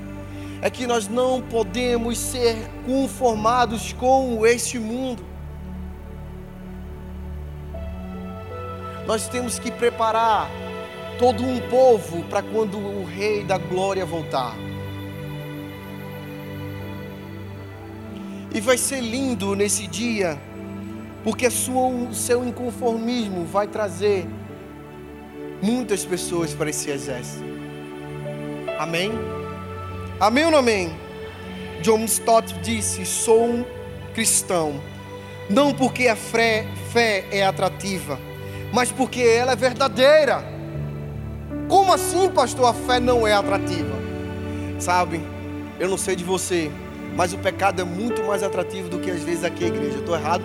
é 0.62 0.68
que 0.68 0.86
nós 0.86 1.08
não 1.08 1.40
podemos 1.40 2.18
ser 2.18 2.56
conformados 2.84 3.92
com 3.94 4.44
este 4.46 4.78
mundo. 4.78 5.24
Nós 9.06 9.26
temos 9.28 9.58
que 9.58 9.70
preparar 9.70 10.50
todo 11.18 11.42
um 11.42 11.58
povo 11.68 12.22
para 12.24 12.42
quando 12.42 12.78
o 12.78 13.04
Rei 13.04 13.42
da 13.42 13.58
Glória 13.58 14.04
voltar. 14.04 14.54
E 18.54 18.60
vai 18.60 18.76
ser 18.76 19.00
lindo 19.00 19.54
nesse 19.54 19.86
dia, 19.86 20.38
porque 21.24 21.46
o 21.46 22.14
seu 22.14 22.44
inconformismo 22.44 23.44
vai 23.44 23.66
trazer 23.66 24.26
muitas 25.62 26.04
pessoas 26.04 26.52
para 26.52 26.68
esse 26.68 26.90
exército. 26.90 27.44
Amém? 28.78 29.39
Amém 30.20 30.44
ou 30.44 30.50
não 30.50 30.58
amém? 30.58 30.94
John 31.80 32.04
Stott 32.04 32.52
disse: 32.60 33.06
Sou 33.06 33.42
um 33.42 33.64
cristão, 34.12 34.78
não 35.48 35.72
porque 35.72 36.08
a 36.08 36.14
fé, 36.14 36.66
fé 36.92 37.24
é 37.30 37.42
atrativa, 37.42 38.18
mas 38.70 38.92
porque 38.92 39.22
ela 39.22 39.52
é 39.52 39.56
verdadeira. 39.56 40.44
Como 41.68 41.90
assim, 41.92 42.28
pastor? 42.28 42.66
A 42.66 42.74
fé 42.74 43.00
não 43.00 43.26
é 43.26 43.32
atrativa. 43.32 43.98
Sabe, 44.78 45.22
eu 45.78 45.88
não 45.88 45.96
sei 45.96 46.14
de 46.14 46.24
você, 46.24 46.70
mas 47.16 47.32
o 47.32 47.38
pecado 47.38 47.80
é 47.80 47.84
muito 47.84 48.22
mais 48.24 48.42
atrativo 48.42 48.90
do 48.90 48.98
que 48.98 49.10
às 49.10 49.22
vezes 49.22 49.42
aqui 49.42 49.64
a 49.64 49.68
igreja. 49.68 49.98
Estou 49.98 50.14
errado? 50.14 50.44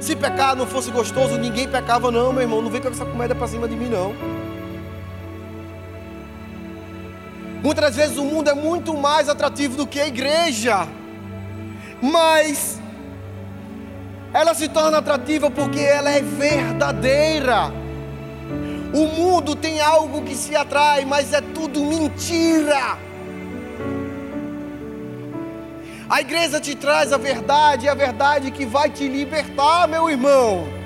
Se 0.00 0.16
pecar 0.16 0.56
não 0.56 0.66
fosse 0.66 0.90
gostoso, 0.90 1.38
ninguém 1.38 1.68
pecava, 1.68 2.10
não, 2.10 2.32
meu 2.32 2.42
irmão. 2.42 2.62
Não 2.62 2.70
vem 2.70 2.80
com 2.80 2.88
essa 2.88 3.04
comédia 3.04 3.36
para 3.36 3.46
cima 3.46 3.68
de 3.68 3.76
mim, 3.76 3.88
não. 3.88 4.12
Muitas 7.62 7.96
vezes 7.96 8.16
o 8.16 8.24
mundo 8.24 8.48
é 8.48 8.54
muito 8.54 8.96
mais 8.96 9.28
atrativo 9.28 9.76
do 9.76 9.86
que 9.86 10.00
a 10.00 10.06
igreja, 10.06 10.86
mas 12.00 12.80
ela 14.32 14.54
se 14.54 14.68
torna 14.68 14.98
atrativa 14.98 15.50
porque 15.50 15.80
ela 15.80 16.10
é 16.10 16.20
verdadeira. 16.20 17.72
O 18.94 19.06
mundo 19.06 19.56
tem 19.56 19.80
algo 19.80 20.22
que 20.22 20.34
se 20.34 20.54
atrai, 20.54 21.04
mas 21.04 21.32
é 21.32 21.40
tudo 21.40 21.84
mentira. 21.84 22.96
A 26.08 26.20
igreja 26.20 26.58
te 26.58 26.74
traz 26.74 27.12
a 27.12 27.18
verdade, 27.18 27.88
a 27.88 27.94
verdade 27.94 28.50
que 28.50 28.64
vai 28.64 28.88
te 28.88 29.06
libertar, 29.06 29.86
meu 29.88 30.08
irmão. 30.08 30.77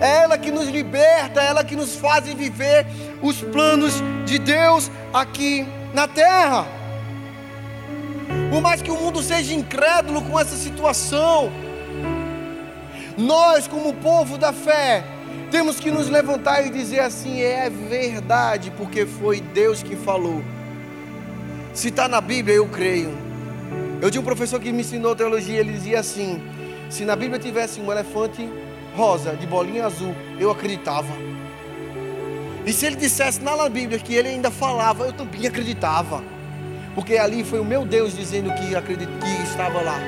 É 0.00 0.22
ela 0.22 0.38
que 0.38 0.50
nos 0.50 0.68
liberta, 0.68 1.42
é 1.42 1.46
ela 1.46 1.62
que 1.62 1.76
nos 1.76 1.94
faz 1.96 2.24
viver 2.26 2.86
os 3.20 3.42
planos 3.42 3.94
de 4.24 4.38
Deus 4.38 4.90
aqui 5.12 5.66
na 5.92 6.08
terra. 6.08 6.66
Por 8.50 8.60
mais 8.60 8.80
que 8.80 8.90
o 8.90 8.96
mundo 8.96 9.22
seja 9.22 9.52
incrédulo 9.52 10.22
com 10.22 10.38
essa 10.40 10.56
situação, 10.56 11.52
nós, 13.16 13.68
como 13.68 13.92
povo 13.94 14.38
da 14.38 14.52
fé, 14.52 15.04
temos 15.50 15.78
que 15.78 15.90
nos 15.90 16.08
levantar 16.08 16.66
e 16.66 16.70
dizer 16.70 17.00
assim: 17.00 17.42
é 17.42 17.68
verdade, 17.68 18.72
porque 18.76 19.04
foi 19.04 19.40
Deus 19.40 19.82
que 19.82 19.96
falou. 19.96 20.42
Se 21.74 21.88
está 21.88 22.08
na 22.08 22.20
Bíblia, 22.20 22.56
eu 22.56 22.66
creio. 22.66 23.16
Eu 24.00 24.10
tinha 24.10 24.20
um 24.20 24.24
professor 24.24 24.58
que 24.58 24.72
me 24.72 24.80
ensinou 24.80 25.14
teologia, 25.14 25.60
ele 25.60 25.72
dizia 25.72 26.00
assim: 26.00 26.42
se 26.88 27.04
na 27.04 27.14
Bíblia 27.14 27.38
tivesse 27.38 27.80
um 27.80 27.92
elefante 27.92 28.48
rosa 28.94 29.34
de 29.36 29.46
bolinha 29.46 29.86
azul, 29.86 30.14
eu 30.38 30.50
acreditava. 30.50 31.12
E 32.66 32.72
se 32.72 32.86
ele 32.86 32.96
dissesse 32.96 33.40
na 33.42 33.68
Bíblia 33.68 33.98
que 33.98 34.14
ele 34.14 34.28
ainda 34.28 34.50
falava, 34.50 35.04
eu 35.06 35.12
também 35.12 35.46
acreditava. 35.46 36.22
Porque 36.94 37.16
ali 37.16 37.44
foi 37.44 37.60
o 37.60 37.64
meu 37.64 37.84
Deus 37.84 38.16
dizendo 38.16 38.52
que, 38.54 38.74
acredito, 38.74 39.10
que 39.18 39.42
estava 39.42 39.80
lá. 39.80 39.98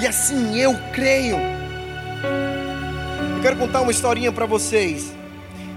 E 0.00 0.06
assim 0.06 0.58
eu 0.58 0.74
creio. 0.92 1.36
Eu 3.36 3.42
quero 3.42 3.56
contar 3.56 3.80
uma 3.80 3.90
historinha 3.90 4.30
para 4.30 4.46
vocês. 4.46 5.12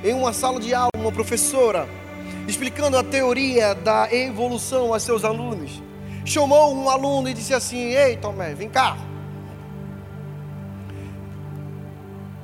Em 0.04 0.14
uma 0.14 0.34
sala 0.34 0.60
de 0.60 0.74
aula, 0.74 0.90
uma 0.98 1.12
professora, 1.12 1.88
explicando 2.48 2.98
a 2.98 3.04
teoria 3.04 3.74
da 3.74 4.14
evolução 4.14 4.94
a 4.94 5.00
seus 5.00 5.24
alunos, 5.24 5.82
chamou 6.26 6.76
um 6.76 6.90
aluno 6.90 7.30
e 7.30 7.34
disse 7.34 7.54
assim: 7.54 7.94
Ei, 7.94 8.18
Tomé, 8.18 8.54
vem 8.54 8.70
cá. 8.70 8.98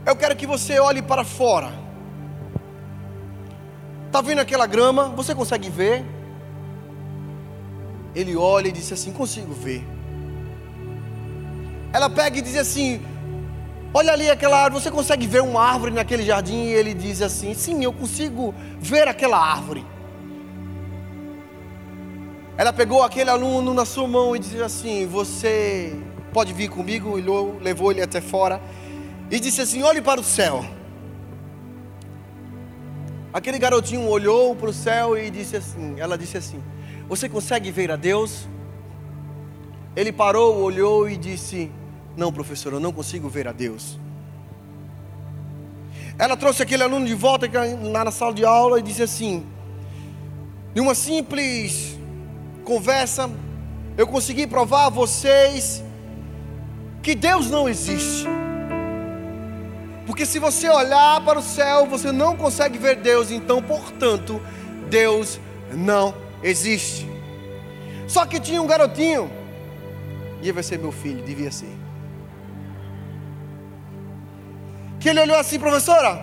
Eu 0.09 0.15
quero 0.15 0.35
que 0.35 0.47
você 0.47 0.79
olhe 0.79 1.03
para 1.03 1.23
fora. 1.23 1.71
Está 4.07 4.21
vendo 4.21 4.39
aquela 4.39 4.65
grama? 4.65 5.09
Você 5.09 5.35
consegue 5.35 5.69
ver? 5.69 6.03
Ele 8.15 8.35
olha 8.35 8.69
e 8.69 8.71
disse 8.71 8.91
assim: 8.91 9.11
Consigo 9.11 9.53
ver. 9.53 9.85
Ela 11.93 12.09
pega 12.09 12.39
e 12.39 12.41
diz 12.41 12.57
assim: 12.57 12.99
Olha 13.93 14.11
ali 14.11 14.27
aquela 14.31 14.57
árvore, 14.63 14.81
você 14.81 14.89
consegue 14.89 15.27
ver 15.27 15.43
uma 15.43 15.61
árvore 15.61 15.91
naquele 15.91 16.23
jardim? 16.23 16.63
E 16.63 16.73
ele 16.73 16.95
diz 16.95 17.21
assim: 17.21 17.53
Sim, 17.53 17.83
eu 17.83 17.93
consigo 17.93 18.51
ver 18.79 19.07
aquela 19.07 19.37
árvore. 19.37 19.85
Ela 22.57 22.73
pegou 22.73 23.03
aquele 23.03 23.29
aluno 23.29 23.75
na 23.75 23.85
sua 23.85 24.07
mão 24.07 24.35
e 24.35 24.39
disse 24.39 24.59
assim: 24.59 25.05
Você 25.05 25.95
pode 26.33 26.51
vir 26.51 26.67
comigo? 26.67 27.19
E 27.19 27.23
levou 27.61 27.91
ele 27.91 28.01
até 28.01 28.19
fora 28.19 28.59
e 29.29 29.39
disse 29.39 29.61
assim: 29.61 29.83
Olhe 29.83 30.01
para 30.01 30.19
o 30.19 30.23
céu. 30.23 30.65
Aquele 33.31 33.59
garotinho 33.59 34.07
olhou 34.07 34.55
para 34.55 34.69
o 34.69 34.73
céu 34.73 35.17
e 35.17 35.29
disse 35.29 35.55
assim: 35.55 35.95
Ela 35.99 36.17
disse 36.17 36.37
assim: 36.37 36.63
Você 37.07 37.27
consegue 37.29 37.71
ver 37.71 37.91
a 37.91 37.95
Deus? 37.95 38.47
Ele 39.95 40.11
parou, 40.11 40.61
olhou 40.61 41.09
e 41.09 41.17
disse: 41.17 41.71
não, 42.19 42.33
professor, 42.33 42.73
eu 42.73 42.79
não 42.79 42.91
consigo 42.91 43.29
ver 43.29 43.47
a 43.47 43.51
Deus. 43.51 43.97
Ela 46.17 46.35
trouxe 46.35 46.61
aquele 46.61 46.83
aluno 46.83 47.05
de 47.05 47.13
volta 47.13 47.49
lá 47.81 48.03
na 48.03 48.11
sala 48.11 48.33
de 48.33 48.43
aula 48.43 48.79
e 48.79 48.81
disse 48.81 49.01
assim: 49.01 49.45
de 50.73 50.81
uma 50.81 50.93
simples 50.93 51.97
conversa, 52.65 53.29
eu 53.97 54.05
consegui 54.05 54.45
provar 54.45 54.87
a 54.87 54.89
vocês 54.89 55.83
que 57.01 57.15
Deus 57.15 57.49
não 57.49 57.69
existe. 57.69 58.27
Porque 60.19 60.31
se 60.33 60.37
você 60.37 60.67
olhar 60.67 61.23
para 61.23 61.39
o 61.39 61.41
céu, 61.41 61.85
você 61.85 62.11
não 62.11 62.35
consegue 62.35 62.77
ver 62.77 62.97
Deus, 62.97 63.31
então, 63.31 63.63
portanto, 63.63 64.41
Deus 64.89 65.39
não 65.71 66.13
existe. 66.43 67.09
Só 68.05 68.25
que 68.25 68.37
tinha 68.37 68.61
um 68.61 68.67
garotinho, 68.67 69.31
e 70.41 70.51
vai 70.51 70.61
ser 70.61 70.77
meu 70.77 70.91
filho, 70.91 71.23
devia 71.23 71.49
ser. 71.49 71.73
que 74.99 75.07
ele 75.07 75.21
olhou 75.21 75.37
assim, 75.37 75.57
professora, 75.57 76.21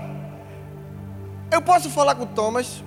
eu 1.50 1.62
posso 1.62 1.88
falar 1.88 2.16
com 2.16 2.24
o 2.24 2.26
Thomas? 2.26 2.84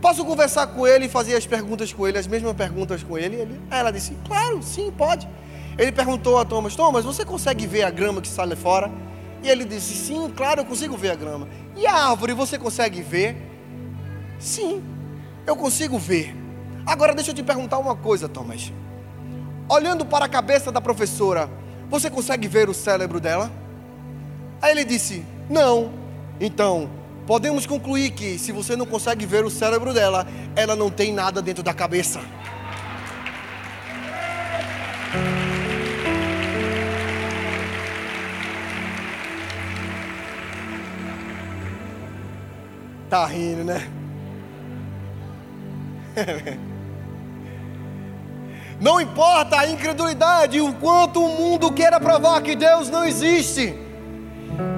Posso 0.00 0.24
conversar 0.24 0.68
com 0.68 0.86
ele 0.86 1.06
e 1.06 1.08
fazer 1.08 1.34
as 1.34 1.48
perguntas 1.48 1.92
com 1.92 2.06
ele, 2.06 2.16
as 2.16 2.28
mesmas 2.28 2.54
perguntas 2.54 3.02
com 3.02 3.18
ele? 3.18 3.34
ele 3.34 3.60
aí 3.68 3.80
ela 3.80 3.90
disse, 3.90 4.16
claro, 4.24 4.62
sim, 4.62 4.92
pode. 4.96 5.28
Ele 5.76 5.90
perguntou 5.90 6.38
a 6.38 6.44
Thomas, 6.44 6.76
Thomas, 6.76 7.04
você 7.04 7.24
consegue 7.24 7.66
ver 7.66 7.82
a 7.82 7.90
grama 7.90 8.22
que 8.22 8.28
sai 8.28 8.46
lá 8.46 8.54
fora? 8.54 8.88
E 9.44 9.48
ele 9.50 9.66
disse, 9.66 9.94
sim, 9.94 10.32
claro, 10.34 10.62
eu 10.62 10.64
consigo 10.64 10.96
ver 10.96 11.10
a 11.10 11.14
grama. 11.14 11.46
E 11.76 11.86
a 11.86 12.08
árvore, 12.08 12.32
você 12.32 12.58
consegue 12.58 13.02
ver? 13.02 13.36
Sim, 14.38 14.82
eu 15.46 15.54
consigo 15.54 15.98
ver. 15.98 16.34
Agora 16.86 17.14
deixa 17.14 17.30
eu 17.30 17.34
te 17.34 17.42
perguntar 17.42 17.76
uma 17.76 17.94
coisa, 17.94 18.26
Thomas. 18.26 18.72
Olhando 19.68 20.06
para 20.06 20.24
a 20.24 20.28
cabeça 20.28 20.72
da 20.72 20.80
professora, 20.80 21.50
você 21.90 22.08
consegue 22.08 22.48
ver 22.48 22.70
o 22.70 22.74
cérebro 22.74 23.20
dela? 23.20 23.52
Aí 24.62 24.70
ele 24.70 24.84
disse: 24.84 25.22
Não. 25.50 25.92
Então, 26.40 26.88
podemos 27.26 27.66
concluir 27.66 28.12
que 28.12 28.38
se 28.38 28.50
você 28.50 28.74
não 28.74 28.86
consegue 28.86 29.26
ver 29.26 29.44
o 29.44 29.50
cérebro 29.50 29.92
dela, 29.92 30.26
ela 30.56 30.74
não 30.74 30.90
tem 30.90 31.12
nada 31.12 31.42
dentro 31.42 31.62
da 31.62 31.74
cabeça. 31.74 32.20
Tá 43.14 43.26
rindo, 43.26 43.62
né? 43.62 43.88
Não 48.80 49.00
importa 49.00 49.60
a 49.60 49.70
incredulidade, 49.70 50.60
o 50.60 50.72
quanto 50.74 51.24
o 51.24 51.28
mundo 51.28 51.70
queira 51.70 52.00
provar 52.00 52.42
que 52.42 52.56
Deus 52.56 52.90
não 52.90 53.04
existe. 53.04 53.72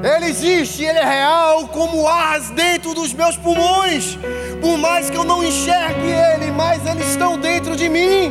Ele 0.05 0.27
existe, 0.27 0.85
Ele 0.85 0.99
é 0.99 1.05
real, 1.05 1.66
como 1.68 2.07
ar 2.07 2.38
dentro 2.51 2.92
dos 2.92 3.14
meus 3.14 3.38
pulmões. 3.38 4.18
Por 4.61 4.77
mais 4.77 5.09
que 5.09 5.16
eu 5.16 5.25
não 5.25 5.42
enxergue 5.42 6.07
Ele, 6.07 6.51
mas 6.51 6.87
eles 6.87 7.07
estão 7.07 7.38
dentro 7.38 7.75
de 7.75 7.88
mim. 7.88 8.31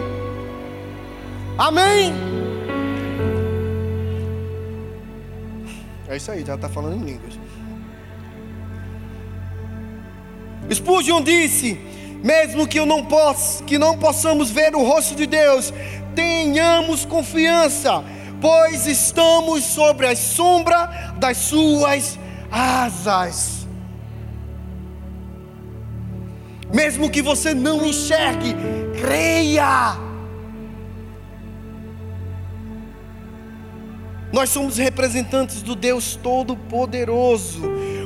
Amém? 1.57 2.13
É 6.07 6.15
isso 6.15 6.29
aí, 6.29 6.45
já 6.45 6.53
está 6.53 6.69
falando 6.69 6.93
em 6.93 7.03
línguas. 7.03 7.44
Spurgeon 10.73 11.21
disse: 11.21 11.79
mesmo 12.23 12.67
que 12.67 12.79
eu 12.79 12.85
não 12.85 13.05
possa, 13.05 13.63
que 13.63 13.77
não 13.77 13.97
possamos 13.97 14.49
ver 14.49 14.75
o 14.75 14.83
rosto 14.83 15.15
de 15.15 15.25
Deus, 15.25 15.73
tenhamos 16.15 17.05
confiança 17.05 18.03
pois 18.45 18.85
estamos 18.85 19.63
sobre 19.63 20.05
a 20.05 20.15
sombra 20.15 21.15
das 21.17 21.37
suas 21.37 22.19
asas. 22.51 23.67
Mesmo 26.71 27.09
que 27.09 27.23
você 27.23 27.53
não 27.55 27.85
enxergue, 27.85 28.55
creia. 28.99 29.97
Nós 34.31 34.49
somos 34.49 34.77
representantes 34.77 35.63
do 35.63 35.75
Deus 35.75 36.15
Todo-Poderoso. 36.15 37.61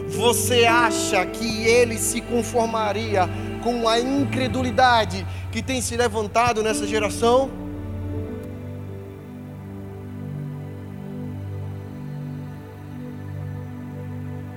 Você 0.09 0.65
acha 0.65 1.25
que 1.25 1.67
ele 1.67 1.97
se 1.97 2.19
conformaria 2.19 3.29
com 3.63 3.87
a 3.87 3.99
incredulidade 3.99 5.25
que 5.51 5.61
tem 5.61 5.81
se 5.81 5.95
levantado 5.95 6.63
nessa 6.63 6.85
geração? 6.87 7.49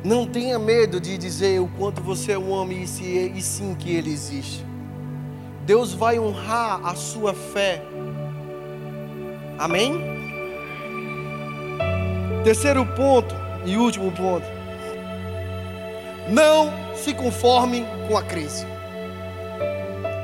Não 0.04 0.26
tenha 0.26 0.58
medo 0.58 1.00
de 1.00 1.16
dizer 1.16 1.60
o 1.60 1.68
quanto 1.78 2.02
você 2.02 2.32
é 2.32 2.38
um 2.38 2.50
homem 2.50 2.82
e, 2.82 2.88
se, 2.88 3.04
e 3.04 3.40
sim 3.40 3.74
que 3.74 3.94
ele 3.94 4.10
existe. 4.10 4.64
Deus 5.64 5.94
vai 5.94 6.18
honrar 6.18 6.84
a 6.84 6.96
sua 6.96 7.32
fé. 7.32 7.80
Amém? 9.58 10.00
Terceiro 12.42 12.84
ponto 12.96 13.32
e 13.64 13.76
último 13.76 14.10
ponto. 14.10 14.61
Não 16.28 16.72
se 16.96 17.12
conforme 17.14 17.84
com 18.08 18.16
a 18.16 18.22
crise. 18.22 18.66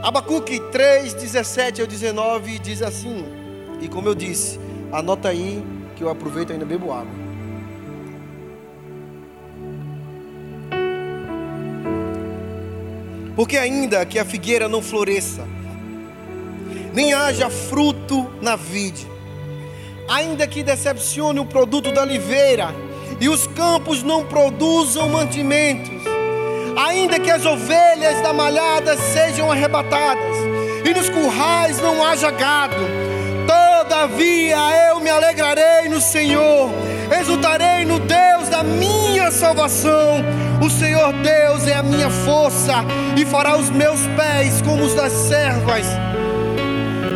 Abacuque 0.03 0.61
3, 0.71 1.13
17 1.15 1.81
ao 1.81 1.87
19 1.87 2.59
diz 2.61 2.83
assim, 2.83 3.27
e 3.81 3.89
como 3.89 4.09
eu 4.09 4.15
disse, 4.15 4.59
anota 4.93 5.29
aí 5.29 5.63
que 5.97 6.03
eu 6.03 6.09
aproveito 6.09 6.51
e 6.51 6.53
ainda 6.53 6.65
bebo 6.65 6.93
água. 6.93 7.29
Porque 13.35 13.57
ainda 13.57 14.05
que 14.07 14.19
a 14.19 14.25
figueira 14.25 14.69
não 14.69 14.83
floresça, 14.83 15.47
nem 16.93 17.13
haja 17.13 17.51
fruto 17.51 18.29
na 18.41 18.57
vide, 18.57 19.07
ainda 20.09 20.47
que 20.47 20.63
decepcione 20.63 21.39
o 21.39 21.45
produto 21.45 21.93
da 21.93 22.03
oliveira, 22.03 22.75
e 23.21 23.29
os 23.29 23.47
campos 23.47 24.03
não 24.03 24.25
produzam 24.25 25.09
mantimentos, 25.09 26.03
ainda 26.77 27.19
que 27.19 27.31
as 27.31 27.45
ovelhas 27.45 28.23
da 28.23 28.33
malhada 28.33 28.97
sejam 28.97 29.51
arrebatadas, 29.51 30.37
e 30.85 30.95
nos 30.95 31.09
currais 31.09 31.79
não 31.81 32.05
haja 32.05 32.31
gado, 32.31 32.77
todavia 33.47 34.57
eu 34.89 35.01
me 35.01 35.11
alegrarei 35.11 35.89
no 35.89 36.01
Senhor, 36.01 36.71
exultarei 37.21 37.85
no 37.85 37.99
Deus 37.99 38.49
da 38.49 38.63
minha 38.63 39.31
salvação 39.31 40.23
o 40.61 40.69
Senhor 40.69 41.13
Deus 41.13 41.69
é 41.69 41.77
a 41.77 41.83
minha 41.83 42.11
força 42.11 42.85
e 43.17 43.25
fará 43.25 43.57
os 43.57 43.71
meus 43.71 44.01
pés 44.17 44.61
como 44.61 44.83
os 44.83 44.93
das 44.93 45.13
servas 45.13 45.87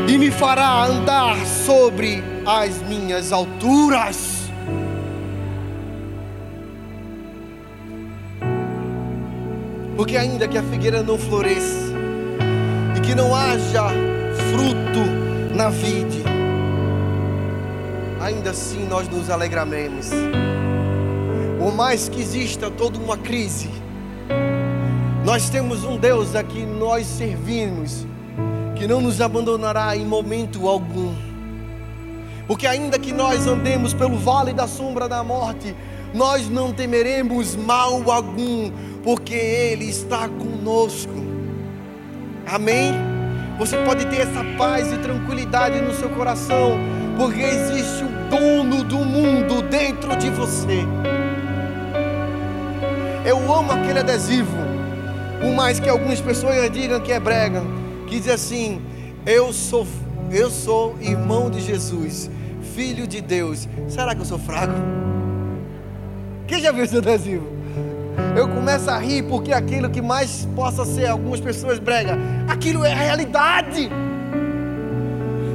e 0.09 0.17
me 0.17 0.31
fará 0.31 0.85
andar 0.85 1.37
sobre 1.67 2.23
as 2.47 2.81
minhas 2.83 3.33
alturas. 3.33 4.42
Porque 10.03 10.17
ainda 10.17 10.49
que 10.49 10.59
a 10.59 10.63
figueira 10.65 11.01
não 11.01 11.17
floresça 11.17 11.93
e 12.97 13.01
que 13.03 13.15
não 13.15 13.33
haja 13.37 13.85
fruto 14.51 15.55
na 15.55 15.69
vide, 15.69 16.25
ainda 18.21 18.51
assim 18.51 18.85
nós 18.85 19.07
nos 19.07 19.31
alegraremos 19.31 20.11
por 21.57 21.73
mais 21.73 22.09
que 22.09 22.21
exista 22.21 22.69
toda 22.69 22.99
uma 22.99 23.17
crise, 23.17 23.71
nós 25.25 25.49
temos 25.49 25.85
um 25.85 25.97
Deus 25.97 26.35
a 26.35 26.43
que 26.43 26.67
nós 26.67 27.07
servimos, 27.07 28.05
que 28.75 28.89
não 28.89 29.01
nos 29.01 29.21
abandonará 29.21 29.97
em 29.97 30.05
momento 30.05 30.67
algum. 30.67 31.15
Porque 32.49 32.67
ainda 32.67 32.99
que 32.99 33.13
nós 33.13 33.47
andemos 33.47 33.95
pelo 33.95 34.19
vale 34.19 34.53
da 34.53 34.67
sombra 34.67 35.09
da 35.09 35.23
morte, 35.23 35.73
nós 36.13 36.49
não 36.49 36.73
temeremos 36.73 37.57
mal 37.57 38.11
algum, 38.11 38.71
porque 39.03 39.35
Ele 39.35 39.87
está 39.87 40.29
conosco. 40.29 41.13
Amém? 42.47 42.93
Você 43.59 43.77
pode 43.79 44.07
ter 44.07 44.23
essa 44.23 44.45
paz 44.57 44.93
e 44.93 44.99
tranquilidade 44.99 45.81
no 45.81 45.95
seu 45.95 46.09
coração, 46.11 46.79
porque 47.19 47.41
existe 47.41 48.05
o 48.05 48.09
dono 48.31 48.83
do 48.83 48.99
mundo 48.99 49.63
dentro 49.63 50.17
de 50.17 50.31
você. 50.31 50.81
Eu 53.25 53.37
amo 53.55 53.73
aquele 53.73 54.01
adesivo, 54.01 54.57
por 55.41 55.53
mais 55.53 55.79
que 55.79 55.89
algumas 55.89 56.21
pessoas 56.21 56.71
digam 56.71 57.01
que 57.01 57.13
é 57.13 57.21
brega, 57.21 57.63
que 58.09 58.19
diz 58.19 58.29
assim: 58.29 58.83
Eu 59.25 59.53
sou, 59.53 59.87
eu 60.31 60.51
sou 60.51 60.97
irmão 61.01 61.51
de 61.51 61.61
Jesus, 61.61 62.31
filho 62.75 63.07
de 63.07 63.21
Deus. 63.21 63.69
Será 63.89 64.15
que 64.15 64.23
eu 64.23 64.27
sou 64.27 64.39
fraco? 64.39 64.75
Quem 66.49 66.61
já 66.61 66.73
viu 66.73 66.85
esse 66.85 66.97
adesivo? 66.97 67.62
Eu 68.37 68.49
começo 68.49 68.91
a 68.91 68.99
rir 68.99 69.23
porque 69.25 69.53
aquilo 69.53 69.91
que 69.91 70.01
mais 70.01 70.49
possa 70.57 70.85
ser 70.85 71.07
algumas 71.07 71.41
pessoas 71.41 71.79
brega, 71.79 72.19
aquilo 72.49 72.85
é 72.85 72.93
a 72.93 72.97
realidade. 72.97 73.91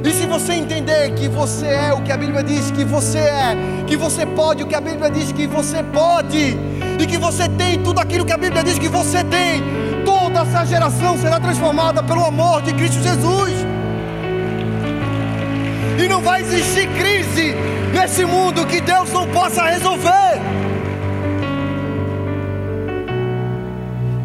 E 0.04 0.12
se 0.12 0.26
você 0.26 0.54
entender 0.54 1.12
que 1.14 1.28
você 1.28 1.66
é 1.66 1.92
o 1.92 2.00
que 2.02 2.12
a 2.12 2.16
Bíblia 2.16 2.42
diz 2.42 2.70
que 2.70 2.84
você 2.84 3.18
é, 3.18 3.56
que 3.86 3.96
você 3.96 4.24
pode 4.24 4.62
o 4.62 4.66
que 4.66 4.74
a 4.74 4.80
Bíblia 4.80 5.10
diz 5.10 5.32
que 5.32 5.46
você 5.46 5.82
pode, 5.82 6.56
e 6.98 7.06
que 7.06 7.18
você 7.18 7.48
tem 7.48 7.82
tudo 7.82 8.00
aquilo 8.00 8.24
que 8.24 8.32
a 8.32 8.38
Bíblia 8.38 8.62
diz 8.62 8.78
que 8.78 8.88
você 8.88 9.24
tem, 9.24 9.62
toda 10.04 10.40
essa 10.40 10.64
geração 10.64 11.18
será 11.18 11.40
transformada 11.40 12.02
pelo 12.02 12.24
amor 12.24 12.62
de 12.62 12.72
Cristo 12.74 13.02
Jesus. 13.02 13.52
E 16.02 16.08
não 16.08 16.20
vai 16.20 16.42
existir 16.42 16.88
crise 16.96 17.54
nesse 17.92 18.24
mundo 18.24 18.64
que 18.66 18.80
Deus 18.80 19.12
não 19.12 19.26
possa 19.28 19.64
resolver. 19.64 20.27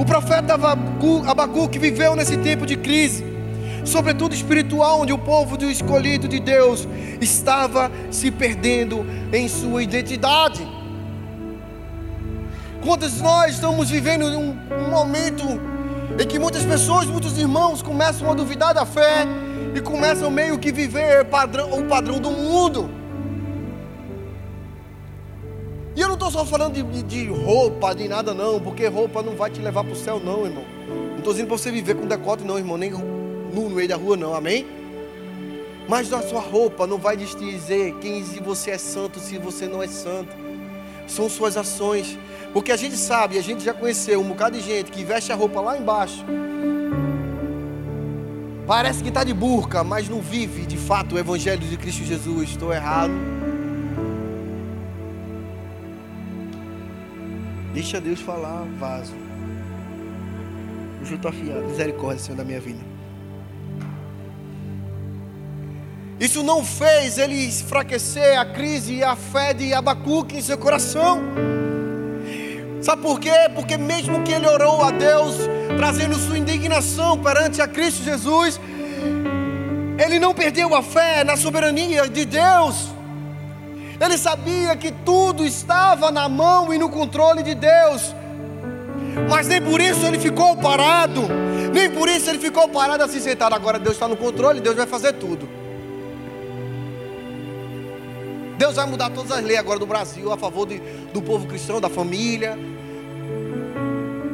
O 0.03 0.05
profeta 0.05 0.55
Abacuque 1.25 1.79
viveu 1.79 2.13
nesse 2.13 2.35
tempo 2.35 2.65
de 2.65 2.75
crise, 2.75 3.23
sobretudo 3.85 4.35
espiritual, 4.35 4.99
onde 4.99 5.13
o 5.13 5.17
povo 5.17 5.55
do 5.55 5.71
escolhido 5.71 6.27
de 6.27 6.41
Deus 6.41 6.85
estava 7.21 7.89
se 8.11 8.29
perdendo 8.29 9.05
em 9.31 9.47
sua 9.47 9.81
identidade. 9.81 10.67
Quantos 12.83 13.21
nós 13.21 13.53
estamos 13.53 13.89
vivendo 13.89 14.25
um, 14.25 14.57
um 14.77 14.91
momento 14.91 15.45
em 16.19 16.27
que 16.27 16.37
muitas 16.37 16.65
pessoas, 16.65 17.05
muitos 17.05 17.37
irmãos 17.37 17.81
começam 17.81 18.29
a 18.29 18.33
duvidar 18.33 18.73
da 18.73 18.85
fé 18.85 19.25
e 19.73 19.79
começam 19.79 20.29
meio 20.29 20.59
que 20.59 20.69
viver 20.69 21.23
padrão, 21.23 21.79
o 21.79 21.85
padrão 21.85 22.19
do 22.19 22.29
mundo. 22.29 22.89
E 25.95 26.01
eu 26.01 26.07
não 26.07 26.15
estou 26.15 26.31
só 26.31 26.43
falando 26.43 26.73
de, 26.73 27.03
de, 27.03 27.27
roupa, 27.27 27.93
de 27.93 28.07
nada 28.07 28.33
não, 28.33 28.59
porque 28.59 28.87
roupa 28.87 29.21
não 29.21 29.35
vai 29.35 29.51
te 29.51 29.61
levar 29.61 29.83
para 29.83 29.93
o 29.93 29.95
céu 29.95 30.19
não, 30.19 30.45
irmão. 30.45 30.63
Não 31.11 31.17
estou 31.19 31.33
dizendo 31.33 31.47
para 31.47 31.57
você 31.57 31.71
viver 31.71 31.95
com 31.95 32.07
decote 32.07 32.43
não, 32.43 32.57
irmão, 32.57 32.77
nem 32.77 32.91
no 32.91 33.69
meio 33.69 33.87
da 33.87 33.95
rua 33.95 34.17
não, 34.17 34.33
amém? 34.33 34.65
Mas 35.87 36.11
a 36.11 36.21
sua 36.21 36.41
roupa 36.41 36.87
não 36.87 36.97
vai 36.97 37.15
dizer 37.15 37.93
quem 38.01 38.23
se 38.23 38.39
você 38.39 38.71
é 38.71 38.77
santo, 38.77 39.19
se 39.19 39.37
você 39.37 39.67
não 39.67 39.83
é 39.83 39.87
santo. 39.87 40.35
São 41.07 41.29
suas 41.29 41.57
ações. 41.57 42.17
Porque 42.53 42.71
a 42.71 42.77
gente 42.77 42.95
sabe, 42.95 43.37
a 43.37 43.41
gente 43.41 43.63
já 43.63 43.73
conheceu 43.73 44.21
um 44.21 44.29
bocado 44.29 44.57
de 44.57 44.63
gente 44.63 44.91
que 44.91 45.03
veste 45.03 45.31
a 45.31 45.35
roupa 45.35 45.59
lá 45.59 45.77
embaixo. 45.77 46.25
Parece 48.65 49.03
que 49.03 49.09
está 49.09 49.23
de 49.23 49.33
burca, 49.33 49.83
mas 49.83 50.07
não 50.07 50.21
vive 50.21 50.65
de 50.65 50.77
fato 50.77 51.15
o 51.15 51.19
Evangelho 51.19 51.67
de 51.67 51.77
Cristo 51.77 52.03
Jesus. 52.03 52.51
Estou 52.51 52.73
errado. 52.73 53.32
Deixa 57.73 57.99
Deus 57.99 58.21
falar, 58.21 58.65
vaso. 58.77 59.13
Hoje 61.01 61.13
eu 61.13 61.15
estou 61.15 61.29
afiado. 61.29 61.63
Misericórdia, 61.63 62.23
Senhor, 62.23 62.37
da 62.37 62.43
minha 62.43 62.59
vida. 62.59 62.79
Isso 66.19 66.43
não 66.43 66.63
fez 66.63 67.17
ele 67.17 67.47
enfraquecer 67.47 68.39
a 68.39 68.45
crise 68.45 68.93
e 68.93 69.03
a 69.03 69.15
fé 69.15 69.53
de 69.53 69.73
Abacuque 69.73 70.37
em 70.37 70.41
seu 70.41 70.57
coração. 70.57 71.19
Sabe 72.79 73.01
por 73.01 73.19
quê? 73.19 73.49
Porque 73.55 73.75
mesmo 73.75 74.23
que 74.23 74.31
ele 74.31 74.47
orou 74.47 74.83
a 74.83 74.91
Deus, 74.91 75.35
trazendo 75.75 76.15
sua 76.15 76.37
indignação 76.37 77.17
perante 77.17 77.59
a 77.59 77.67
Cristo 77.67 78.03
Jesus, 78.03 78.61
ele 79.97 80.19
não 80.19 80.33
perdeu 80.33 80.75
a 80.75 80.83
fé 80.83 81.23
na 81.23 81.35
soberania 81.35 82.07
de 82.07 82.23
Deus. 82.23 82.92
Ele 84.03 84.17
sabia 84.17 84.75
que 84.75 84.91
tudo 84.91 85.45
estava 85.45 86.11
na 86.11 86.27
mão 86.27 86.73
e 86.73 86.77
no 86.77 86.89
controle 86.89 87.41
de 87.41 87.55
Deus. 87.55 88.13
Mas 89.29 89.47
nem 89.47 89.61
por 89.61 89.79
isso 89.79 90.05
ele 90.05 90.19
ficou 90.19 90.57
parado. 90.57 91.21
Nem 91.73 91.89
por 91.89 92.09
isso 92.09 92.29
ele 92.29 92.39
ficou 92.39 92.67
parado 92.67 93.01
assim 93.01 93.21
sentado. 93.21 93.55
Agora 93.55 93.79
Deus 93.79 93.95
está 93.95 94.05
no 94.05 94.17
controle, 94.17 94.59
Deus 94.59 94.75
vai 94.75 94.85
fazer 94.85 95.13
tudo. 95.13 95.47
Deus 98.57 98.75
vai 98.75 98.85
mudar 98.85 99.09
todas 99.09 99.31
as 99.31 99.41
leis 99.41 99.57
agora 99.57 99.79
do 99.79 99.85
Brasil 99.85 100.31
a 100.33 100.37
favor 100.37 100.67
de, 100.67 100.79
do 101.13 101.21
povo 101.21 101.47
cristão, 101.47 101.79
da 101.79 101.89
família. 101.89 102.57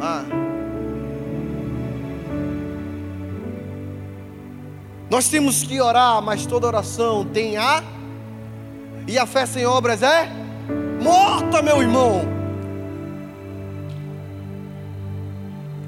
Ah. 0.02 0.26
Nós 5.12 5.30
temos 5.30 5.62
que 5.62 5.80
orar, 5.80 6.22
mas 6.24 6.48
toda 6.48 6.66
oração 6.66 7.24
tem 7.24 7.58
a 7.58 7.84
e 9.10 9.18
a 9.18 9.26
fé 9.26 9.44
sem 9.48 9.66
obras 9.66 10.04
é 10.04 10.30
morta, 11.02 11.64
meu 11.64 11.82
irmão. 11.82 12.22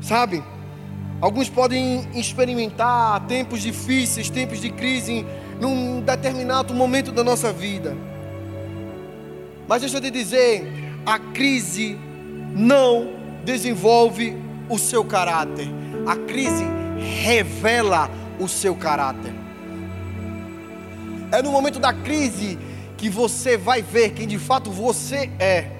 Sabe? 0.01 0.43
Alguns 1.21 1.47
podem 1.47 2.07
experimentar 2.15 3.19
tempos 3.27 3.61
difíceis, 3.61 4.27
tempos 4.31 4.59
de 4.59 4.71
crise 4.71 5.23
num 5.59 6.01
determinado 6.01 6.73
momento 6.73 7.11
da 7.11 7.23
nossa 7.23 7.53
vida. 7.53 7.95
Mas 9.67 9.81
deixa 9.81 9.97
eu 9.97 10.01
te 10.01 10.09
dizer, 10.09 10.65
a 11.05 11.19
crise 11.19 11.99
não 12.55 13.13
desenvolve 13.45 14.35
o 14.67 14.79
seu 14.79 15.05
caráter. 15.05 15.67
A 16.07 16.15
crise 16.15 16.65
revela 17.23 18.09
o 18.39 18.47
seu 18.47 18.75
caráter. 18.75 19.31
É 21.31 21.39
no 21.43 21.51
momento 21.51 21.79
da 21.79 21.93
crise 21.93 22.57
que 23.01 23.09
você 23.09 23.57
vai 23.57 23.81
ver 23.81 24.11
quem 24.11 24.27
de 24.27 24.37
fato 24.37 24.69
você 24.69 25.31
é. 25.39 25.71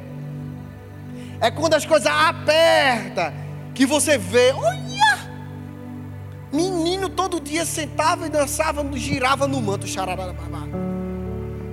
É 1.39 1.51
quando 1.51 1.75
as 1.75 1.85
coisas 1.85 2.11
apertam 2.11 3.31
que 3.75 3.85
você 3.85 4.17
vê, 4.17 4.51
olha, 4.51 5.29
menino 6.51 7.07
todo 7.09 7.39
dia 7.39 7.63
sentava 7.63 8.25
e 8.25 8.29
dançava, 8.29 8.83
girava 8.97 9.47
no 9.47 9.61
manto, 9.61 9.85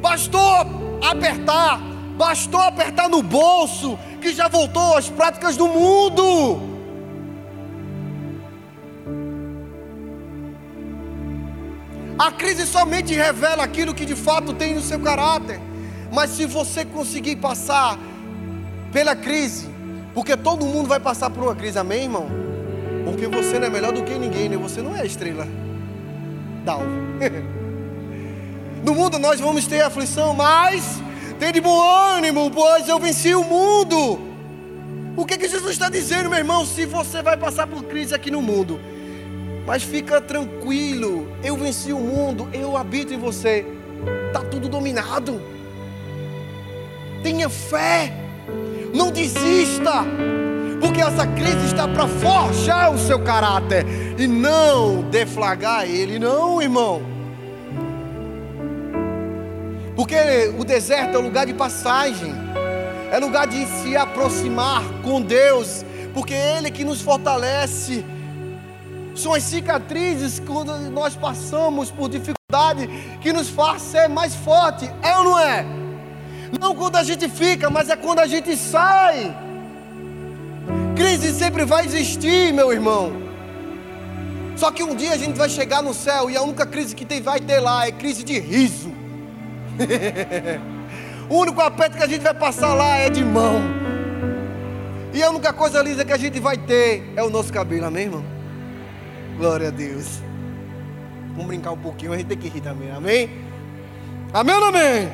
Bastou 0.03 1.01
apertar, 1.03 1.80
bastou 2.18 2.61
apertar 2.61 3.09
no 3.09 3.22
bolso, 3.22 3.99
que 4.20 4.34
já 4.34 4.49
voltou 4.49 4.99
às 4.99 5.09
práticas 5.09 5.57
do 5.57 5.66
mundo. 5.66 6.68
A 12.19 12.33
crise 12.33 12.66
somente 12.66 13.14
revela 13.14 13.62
aquilo 13.62 13.95
que 13.95 14.05
de 14.05 14.16
fato 14.16 14.53
tem 14.53 14.75
no 14.75 14.81
seu 14.81 14.99
caráter. 14.99 15.61
Mas 16.12 16.31
se 16.31 16.47
você 16.47 16.85
conseguir 16.85 17.37
passar 17.37 17.97
pela 18.93 19.14
crise, 19.14 19.69
porque 20.14 20.37
todo 20.37 20.66
mundo 20.66 20.89
vai 20.89 20.99
passar 20.99 21.31
por 21.31 21.45
uma 21.45 21.55
crise, 21.55 21.79
amém, 21.79 22.05
irmão? 22.05 22.29
Porque 23.05 23.29
você 23.29 23.59
não 23.59 23.69
é 23.69 23.71
melhor 23.71 23.93
do 23.93 24.03
que 24.03 24.19
ninguém, 24.19 24.49
né? 24.49 24.57
Você 24.57 24.83
não 24.83 24.97
é 24.97 25.07
estrela 25.07 25.47
d'alva. 26.64 26.87
no 28.83 28.95
mundo 28.95 29.19
nós 29.19 29.39
vamos 29.39 29.66
ter 29.66 29.83
aflição, 29.83 30.35
mas 30.35 31.01
tem 31.39 31.53
de 31.53 31.61
bom 31.61 31.81
ânimo, 31.81 32.51
pois 32.51 32.89
eu 32.89 32.99
venci 32.99 33.33
o 33.35 33.45
mundo. 33.45 34.19
O 35.16 35.25
que, 35.25 35.39
que 35.39 35.49
Jesus 35.49 35.73
está 35.73 35.89
dizendo, 35.89 36.29
meu 36.29 36.39
irmão? 36.39 36.66
Se 36.66 36.85
você 36.85 37.23
vai 37.23 37.37
passar 37.37 37.66
por 37.66 37.85
crise 37.85 38.14
aqui 38.14 38.31
no 38.31 38.43
mundo, 38.43 38.81
mas 39.69 39.83
fica 39.83 40.19
tranquilo, 40.19 41.29
eu 41.45 41.55
venci 41.55 41.93
o 41.93 41.99
mundo, 41.99 42.49
eu 42.55 42.75
habito 42.75 43.12
em 43.12 43.19
você. 43.19 43.66
Está 44.29 44.41
tudo 44.41 44.66
dominado. 44.66 45.43
Tenha 47.23 47.51
fé, 47.51 48.11
não 48.95 49.11
desista, 49.11 50.07
porque 50.81 51.03
essa 51.03 51.27
crise 51.27 51.66
está 51.66 51.87
para 51.87 52.09
forjar 52.09 52.95
o 52.95 52.99
seu 52.99 53.23
caráter 53.23 53.85
e 54.19 54.27
não 54.27 55.03
deflagrar 55.03 55.85
ele, 55.85 56.19
não, 56.19 56.62
irmão. 56.62 57.03
Porque 59.95 60.16
o 60.59 60.64
deserto 60.64 61.19
é 61.19 61.21
lugar 61.21 61.45
de 61.45 61.53
passagem. 61.53 62.33
é 63.12 63.19
lugar 63.19 63.47
de 63.47 63.66
se 63.66 63.95
aproximar 63.95 64.83
com 65.03 65.21
Deus, 65.21 65.85
porque 66.14 66.33
é 66.33 66.57
Ele 66.57 66.71
que 66.71 66.85
nos 66.85 67.03
fortalece. 67.03 68.03
São 69.19 69.35
as 69.35 69.43
cicatrizes 69.43 70.39
quando 70.39 70.73
nós 70.91 71.16
passamos 71.16 71.91
por 71.91 72.09
dificuldade 72.09 72.89
que 73.21 73.33
nos 73.33 73.49
faz 73.49 73.83
ser 73.83 74.09
mais 74.09 74.33
forte, 74.33 74.89
é 75.03 75.19
ou 75.19 75.25
não 75.25 75.39
é? 75.39 75.66
Não 76.61 76.73
quando 76.73 76.95
a 76.95 77.03
gente 77.03 77.29
fica, 77.29 77.69
mas 77.69 77.91
é 77.91 77.97
quando 77.97 78.21
a 78.21 78.29
gente 78.29 78.57
sai. 78.57 79.37
Crise 80.95 81.33
sempre 81.33 81.64
vai 81.64 81.85
existir, 81.85 82.53
meu 82.53 82.73
irmão. 82.73 83.12
Só 84.57 84.71
que 84.71 84.85
um 84.85 84.95
dia 84.95 85.12
a 85.14 85.16
gente 85.16 85.37
vai 85.37 85.49
chegar 85.49 85.83
no 85.83 85.93
céu 85.93 86.31
e 86.31 86.37
a 86.37 86.43
única 86.43 86.64
crise 86.64 86.95
que 86.95 87.05
tem, 87.05 87.21
vai 87.21 87.41
ter 87.41 87.59
lá 87.59 87.89
é 87.89 87.91
crise 87.91 88.23
de 88.23 88.39
riso. 88.39 88.93
o 91.29 91.35
único 91.35 91.61
aperto 91.61 91.97
que 91.97 92.05
a 92.05 92.09
gente 92.09 92.23
vai 92.23 92.35
passar 92.35 92.73
lá 92.73 92.97
é 92.99 93.11
de 93.11 93.25
mão. 93.25 93.61
E 95.12 95.21
a 95.25 95.31
única 95.31 95.53
coisa 95.53 95.83
lisa 95.83 96.05
que 96.05 96.12
a 96.12 96.16
gente 96.16 96.39
vai 96.39 96.57
ter 96.57 97.12
é 97.16 97.23
o 97.25 97.31
nosso 97.31 97.53
cabelo, 97.53 97.87
amém, 97.87 98.05
irmão? 98.05 98.38
Glória 99.39 99.68
a 99.68 99.70
Deus. 99.70 100.18
Vamos 101.30 101.47
brincar 101.47 101.70
um 101.70 101.78
pouquinho, 101.78 102.12
a 102.12 102.18
gente 102.18 102.26
tem 102.26 102.36
que 102.36 102.49
rir 102.49 102.61
também, 102.61 102.91
amém? 102.91 103.30
Amém 104.32 104.57
ou 104.57 104.64
amém? 104.64 105.09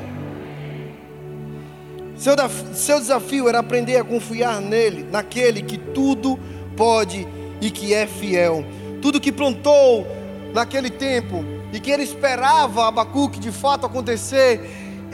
Seu, 2.17 2.35
seu 2.73 2.99
desafio 3.01 3.51
era 3.51 3.59
aprender 3.59 3.99
a 3.99 4.05
confiar 4.05 4.63
nele, 4.63 5.07
naquele 5.13 5.61
que 5.61 5.77
tudo 5.77 6.39
pode 6.75 7.29
e 7.61 7.71
que 7.71 7.93
é 7.93 8.07
fiel. 8.07 8.65
Tudo 9.03 9.21
que 9.21 9.31
plantou 9.31 10.07
naquele 10.55 10.89
tempo 10.89 11.45
e 11.71 11.79
que 11.79 11.91
ele 11.91 12.05
esperava 12.05 12.89
Abacuque 12.89 13.39
de 13.39 13.53
fato 13.53 13.85
acontecer, 13.85 14.59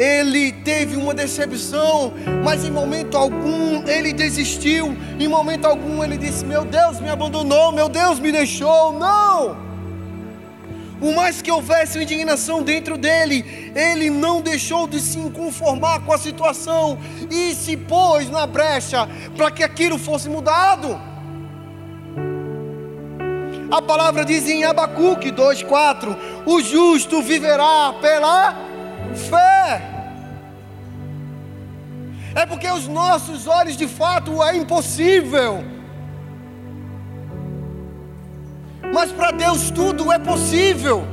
ele 0.01 0.51
teve 0.51 0.97
uma 0.97 1.13
decepção, 1.13 2.15
mas 2.43 2.65
em 2.65 2.71
momento 2.71 3.19
algum 3.19 3.87
ele 3.87 4.15
desistiu, 4.15 4.97
em 5.19 5.29
momento 5.29 5.67
algum 5.67 6.03
ele 6.03 6.17
disse: 6.17 6.43
Meu 6.43 6.65
Deus 6.65 6.99
me 7.01 7.11
abandonou, 7.11 7.71
meu 7.71 7.87
Deus 7.87 8.19
me 8.19 8.33
deixou. 8.33 8.95
Não! 8.95 9.59
Por 10.99 11.15
mais 11.15 11.43
que 11.43 11.51
houvesse 11.51 12.03
indignação 12.03 12.63
dentro 12.63 12.97
dele, 12.97 13.73
ele 13.75 14.09
não 14.09 14.41
deixou 14.41 14.87
de 14.87 15.01
se 15.01 15.19
conformar 15.31 16.01
com 16.01 16.15
a 16.15 16.19
situação 16.19 16.99
e 17.31 17.55
se 17.55 17.77
pôs 17.77 18.31
na 18.31 18.47
brecha 18.47 19.07
para 19.37 19.51
que 19.51 19.63
aquilo 19.63 19.99
fosse 19.99 20.31
mudado. 20.31 20.99
A 23.71 23.83
palavra 23.83 24.25
diz 24.25 24.49
em 24.49 24.65
Abacuque 24.65 25.31
2,4: 25.31 26.17
O 26.47 26.63
justo 26.63 27.21
viverá 27.21 27.95
pela 28.01 28.57
fé. 29.15 29.90
É 32.35 32.47
porque 32.47 32.69
os 32.71 32.87
nossos 32.87 33.47
olhos 33.47 33.77
de 33.77 33.89
fato 33.89 34.43
é 34.43 34.57
impossível 34.57 35.65
Mas 38.93 39.13
para 39.13 39.31
Deus 39.31 39.71
tudo 39.71 40.11
é 40.13 40.19
possível. 40.19 41.05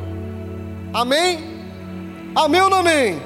Amém? 0.93 1.39
Amém 2.35 2.61
ou 2.61 2.69
não 2.69 2.79
amém? 2.79 3.21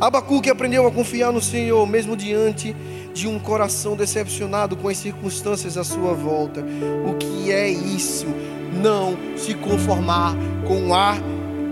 Abacuque 0.00 0.50
aprendeu 0.50 0.86
a 0.86 0.90
confiar 0.90 1.32
no 1.32 1.40
Senhor, 1.40 1.86
mesmo 1.86 2.16
diante 2.16 2.74
de 3.12 3.26
um 3.26 3.38
coração 3.38 3.96
decepcionado 3.96 4.76
com 4.76 4.88
as 4.88 4.96
circunstâncias 4.96 5.76
à 5.76 5.84
sua 5.84 6.14
volta. 6.14 6.64
O 7.06 7.14
que 7.14 7.50
é 7.50 7.68
isso? 7.68 8.26
Não 8.72 9.16
se 9.36 9.54
conformar 9.54 10.34
com 10.66 10.94
a 10.94 11.16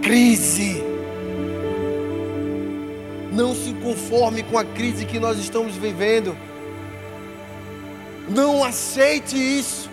crise. 0.03 0.88
Não 3.39 3.55
se 3.55 3.73
conforme 3.75 4.43
com 4.43 4.59
a 4.59 4.65
crise 4.65 5.05
que 5.05 5.21
nós 5.21 5.39
estamos 5.39 5.77
vivendo. 5.77 6.37
Não 8.29 8.65
aceite 8.65 9.37
isso. 9.37 9.89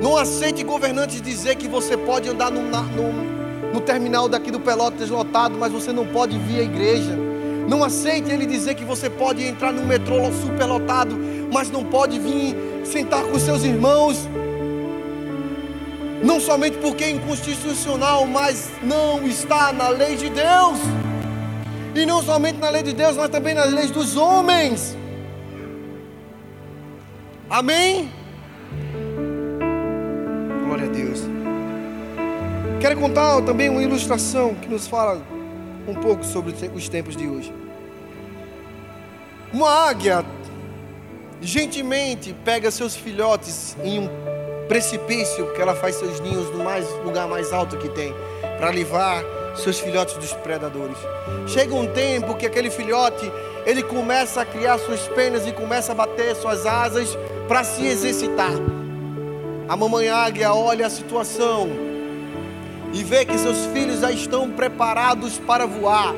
Não 0.00 0.16
aceite 0.16 0.64
governantes 0.64 1.20
dizer 1.20 1.56
que 1.56 1.68
você 1.68 1.98
pode 1.98 2.30
andar 2.30 2.50
no, 2.50 2.62
no, 2.62 3.74
no 3.74 3.80
terminal 3.82 4.26
daqui 4.26 4.50
do 4.50 4.58
Pelotas 4.58 5.10
lotado, 5.10 5.58
mas 5.58 5.70
você 5.70 5.92
não 5.92 6.06
pode 6.06 6.38
vir 6.38 6.60
à 6.60 6.62
igreja. 6.62 7.14
Não 7.68 7.84
aceite 7.84 8.30
ele 8.30 8.46
dizer 8.46 8.74
que 8.74 8.86
você 8.86 9.10
pode 9.10 9.44
entrar 9.44 9.70
no 9.70 9.84
metrô 9.84 10.32
superlotado, 10.32 11.14
mas 11.52 11.70
não 11.70 11.84
pode 11.84 12.18
vir 12.18 12.56
sentar 12.86 13.22
com 13.24 13.38
seus 13.38 13.64
irmãos. 13.64 14.26
Não 16.24 16.40
somente 16.40 16.78
porque 16.78 17.04
é 17.04 17.10
inconstitucional, 17.10 18.24
mas 18.26 18.70
não 18.82 19.26
está 19.26 19.74
na 19.74 19.90
lei 19.90 20.16
de 20.16 20.30
Deus. 20.30 21.05
E 21.96 22.06
não 22.06 22.22
somente 22.22 22.58
na 22.58 22.68
lei 22.68 22.82
de 22.82 22.92
Deus, 22.92 23.16
mas 23.16 23.30
também 23.30 23.54
nas 23.54 23.72
leis 23.72 23.90
dos 23.90 24.16
homens. 24.16 24.96
Amém? 27.48 28.10
Quero 32.86 33.00
contar 33.00 33.42
também 33.42 33.68
uma 33.68 33.82
ilustração 33.82 34.54
que 34.54 34.68
nos 34.68 34.86
fala 34.86 35.20
um 35.88 35.94
pouco 35.94 36.24
sobre 36.24 36.54
os 36.72 36.88
tempos 36.88 37.16
de 37.16 37.26
hoje. 37.26 37.52
Uma 39.52 39.88
águia 39.88 40.24
gentilmente 41.40 42.32
pega 42.44 42.70
seus 42.70 42.94
filhotes 42.94 43.76
em 43.82 44.00
um 44.00 44.08
precipício 44.68 45.52
que 45.54 45.60
ela 45.60 45.74
faz 45.74 45.96
seus 45.96 46.20
ninhos 46.20 46.48
no 46.50 46.62
mais, 46.62 46.88
lugar 47.04 47.26
mais 47.26 47.52
alto 47.52 47.76
que 47.76 47.88
tem 47.88 48.14
para 48.56 48.70
livrar 48.70 49.24
seus 49.56 49.78
filhotes 49.78 50.14
dos 50.16 50.32
predadores. 50.32 50.96
Chega 51.46 51.74
um 51.74 51.86
tempo 51.86 52.34
que 52.34 52.46
aquele 52.46 52.70
filhote 52.70 53.30
ele 53.64 53.82
começa 53.82 54.42
a 54.42 54.44
criar 54.44 54.78
suas 54.78 55.08
penas 55.08 55.46
e 55.46 55.52
começa 55.52 55.92
a 55.92 55.94
bater 55.94 56.36
suas 56.36 56.66
asas 56.66 57.16
para 57.48 57.64
se 57.64 57.84
exercitar. 57.84 58.52
A 59.68 59.76
mamãe 59.76 60.08
águia 60.08 60.54
olha 60.54 60.86
a 60.86 60.90
situação 60.90 61.68
e 62.92 63.02
vê 63.02 63.24
que 63.24 63.36
seus 63.36 63.66
filhos 63.66 64.00
já 64.00 64.12
estão 64.12 64.50
preparados 64.50 65.38
para 65.38 65.66
voar, 65.66 66.14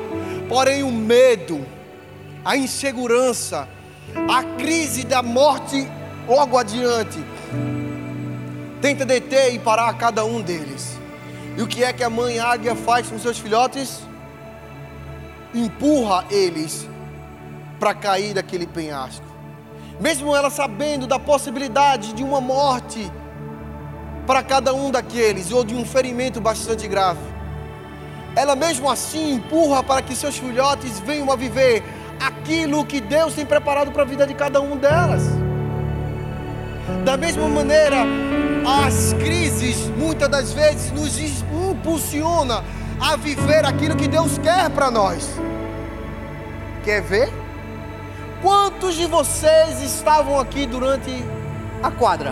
porém 0.47 0.83
o 0.83 0.91
medo, 0.91 1.65
a 2.45 2.55
insegurança, 2.55 3.67
a 4.29 4.43
crise 4.43 5.03
da 5.03 5.23
morte 5.23 5.87
logo 6.27 6.55
adiante, 6.55 7.17
tenta 8.79 9.03
deter 9.03 9.55
e 9.55 9.59
parar 9.59 9.91
cada 9.97 10.23
um 10.23 10.39
deles. 10.39 10.98
E 11.57 11.61
o 11.61 11.67
que 11.67 11.83
é 11.83 11.91
que 11.91 12.03
a 12.03 12.09
mãe 12.09 12.39
águia 12.39 12.75
faz 12.75 13.07
com 13.07 13.19
seus 13.19 13.37
filhotes? 13.37 14.01
Empurra 15.53 16.25
eles 16.29 16.87
para 17.79 17.93
cair 17.93 18.33
daquele 18.33 18.67
penhasco. 18.67 19.25
Mesmo 19.99 20.35
ela 20.35 20.49
sabendo 20.49 21.05
da 21.07 21.19
possibilidade 21.19 22.13
de 22.13 22.23
uma 22.23 22.39
morte 22.39 23.11
para 24.25 24.43
cada 24.43 24.73
um 24.73 24.91
daqueles, 24.91 25.51
ou 25.51 25.63
de 25.63 25.73
um 25.73 25.83
ferimento 25.83 26.39
bastante 26.39 26.87
grave. 26.87 27.19
Ela 28.35 28.55
mesmo 28.55 28.89
assim 28.89 29.33
empurra 29.33 29.81
para 29.81 30.01
que 30.03 30.15
seus 30.15 30.37
filhotes 30.37 30.99
venham 30.99 31.31
a 31.31 31.35
viver 31.35 31.83
aquilo 32.19 32.85
que 32.85 33.01
Deus 33.01 33.33
tem 33.33 33.45
preparado 33.45 33.91
para 33.91 34.03
a 34.03 34.05
vida 34.05 34.27
de 34.27 34.33
cada 34.33 34.61
um 34.61 34.77
delas. 34.77 35.23
Da 37.03 37.17
mesma 37.17 37.47
maneira, 37.47 38.05
as 38.69 39.13
crises 39.13 39.89
muitas 39.97 40.29
das 40.29 40.53
vezes 40.53 40.91
nos 40.91 41.17
impulsiona 41.19 42.63
a 42.99 43.15
viver 43.15 43.65
aquilo 43.65 43.95
que 43.95 44.07
Deus 44.07 44.37
quer 44.37 44.69
para 44.69 44.91
nós. 44.91 45.27
Quer 46.83 47.01
ver? 47.01 47.33
Quantos 48.43 48.95
de 48.95 49.07
vocês 49.07 49.81
estavam 49.81 50.39
aqui 50.39 50.67
durante 50.67 51.11
a 51.81 51.89
quadra? 51.89 52.31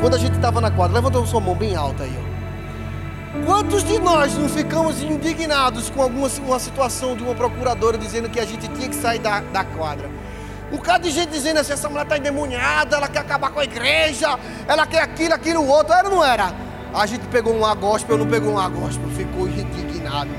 Quando 0.00 0.14
a 0.14 0.18
gente 0.18 0.36
estava 0.36 0.60
na 0.60 0.70
quadra, 0.70 1.00
levanta 1.00 1.24
sua 1.26 1.40
mão 1.40 1.54
bem 1.54 1.74
alta 1.74 2.04
aí. 2.04 2.28
Quantos 3.46 3.82
de 3.84 3.98
nós 3.98 4.36
não 4.36 4.48
ficamos 4.48 5.02
indignados 5.02 5.88
com 5.90 6.02
alguma 6.02 6.28
uma 6.46 6.58
situação 6.58 7.16
de 7.16 7.22
uma 7.22 7.34
procuradora 7.34 7.96
dizendo 7.96 8.28
que 8.28 8.38
a 8.38 8.44
gente 8.44 8.68
tinha 8.68 8.88
que 8.88 8.94
sair 8.94 9.18
da, 9.18 9.40
da 9.40 9.64
quadra? 9.64 10.08
Um 10.70 10.76
bocado 10.76 11.04
de 11.04 11.10
gente 11.10 11.30
dizendo 11.30 11.58
assim, 11.58 11.72
essa 11.72 11.88
mulher 11.88 12.02
está 12.02 12.18
endemoniada, 12.18 12.96
ela 12.96 13.08
quer 13.08 13.20
acabar 13.20 13.50
com 13.50 13.60
a 13.60 13.64
igreja, 13.64 14.38
ela 14.66 14.86
quer 14.86 15.00
aquilo, 15.00 15.34
aquilo, 15.34 15.66
outro. 15.66 15.94
Era 15.94 16.08
ou 16.08 16.16
não 16.16 16.24
era? 16.24 16.52
A 16.94 17.06
gente 17.06 17.26
pegou 17.28 17.54
um 17.54 17.74
gospel, 17.76 18.18
não 18.18 18.26
pegou 18.26 18.58
um 18.58 18.70
gospel, 18.70 19.08
ficou 19.10 19.48
indignado. 19.48 20.30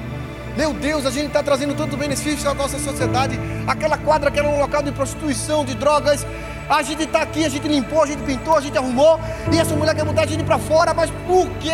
Meu 0.55 0.73
Deus, 0.73 1.05
a 1.05 1.11
gente 1.11 1.27
está 1.27 1.41
trazendo 1.41 1.73
tanto 1.73 1.95
benefício 1.97 2.49
à 2.49 2.53
nossa 2.53 2.77
sociedade. 2.79 3.39
Aquela 3.65 3.97
quadra 3.97 4.29
que 4.29 4.39
era 4.39 4.47
um 4.47 4.59
local 4.59 4.83
de 4.83 4.91
prostituição, 4.91 5.63
de 5.63 5.73
drogas, 5.73 6.25
a 6.69 6.83
gente 6.83 7.03
está 7.03 7.21
aqui, 7.21 7.43
a 7.43 7.49
gente 7.49 7.67
limpou, 7.67 8.03
a 8.03 8.05
gente 8.05 8.21
pintou, 8.21 8.55
a 8.55 8.61
gente 8.61 8.77
arrumou. 8.77 9.19
E 9.51 9.57
essa 9.57 9.75
mulher 9.75 9.95
quer 9.95 10.05
botar 10.05 10.23
a 10.23 10.25
gente 10.27 10.43
para 10.43 10.59
fora. 10.59 10.93
Mas 10.93 11.09
por 11.25 11.47
quê? 11.59 11.71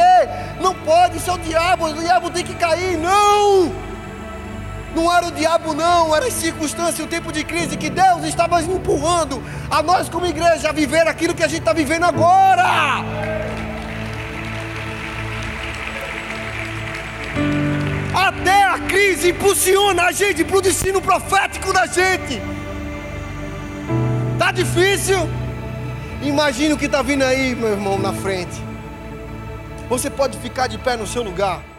Não 0.61 0.73
pode, 0.73 1.17
isso 1.17 1.29
é 1.29 1.33
o 1.33 1.37
diabo. 1.37 1.87
O 1.87 1.93
diabo 1.93 2.29
tem 2.29 2.45
que 2.45 2.55
cair. 2.55 2.97
Não! 2.97 3.94
Não 4.95 5.13
era 5.13 5.27
o 5.27 5.31
diabo, 5.31 5.73
não. 5.73 6.15
Era 6.15 6.27
a 6.27 6.31
circunstância, 6.31 7.03
o 7.03 7.07
tempo 7.07 7.31
de 7.31 7.43
crise 7.43 7.75
que 7.75 7.89
Deus 7.89 8.23
estava 8.23 8.61
empurrando 8.63 9.43
a 9.69 9.83
nós, 9.83 10.07
como 10.07 10.25
igreja, 10.25 10.69
a 10.69 10.71
viver 10.71 11.05
aquilo 11.07 11.35
que 11.35 11.43
a 11.43 11.47
gente 11.47 11.59
está 11.59 11.73
vivendo 11.73 12.05
agora. 12.05 13.03
Até 18.15 18.63
a 18.63 18.79
crise 18.79 19.31
impulsiona 19.31 20.03
a 20.03 20.11
gente 20.13 20.45
para 20.45 20.57
o 20.57 20.61
destino 20.61 21.01
profético 21.01 21.73
da 21.73 21.85
gente. 21.85 22.41
Tá 24.39 24.51
difícil? 24.53 25.29
Imagina 26.21 26.75
o 26.75 26.77
que 26.77 26.85
está 26.85 27.01
vindo 27.01 27.23
aí, 27.23 27.53
meu 27.53 27.69
irmão, 27.69 27.99
na 27.99 28.13
frente. 28.13 28.63
Você 29.89 30.09
pode 30.09 30.37
ficar 30.37 30.67
de 30.67 30.77
pé 30.77 30.95
no 30.95 31.05
seu 31.05 31.21
lugar. 31.21 31.74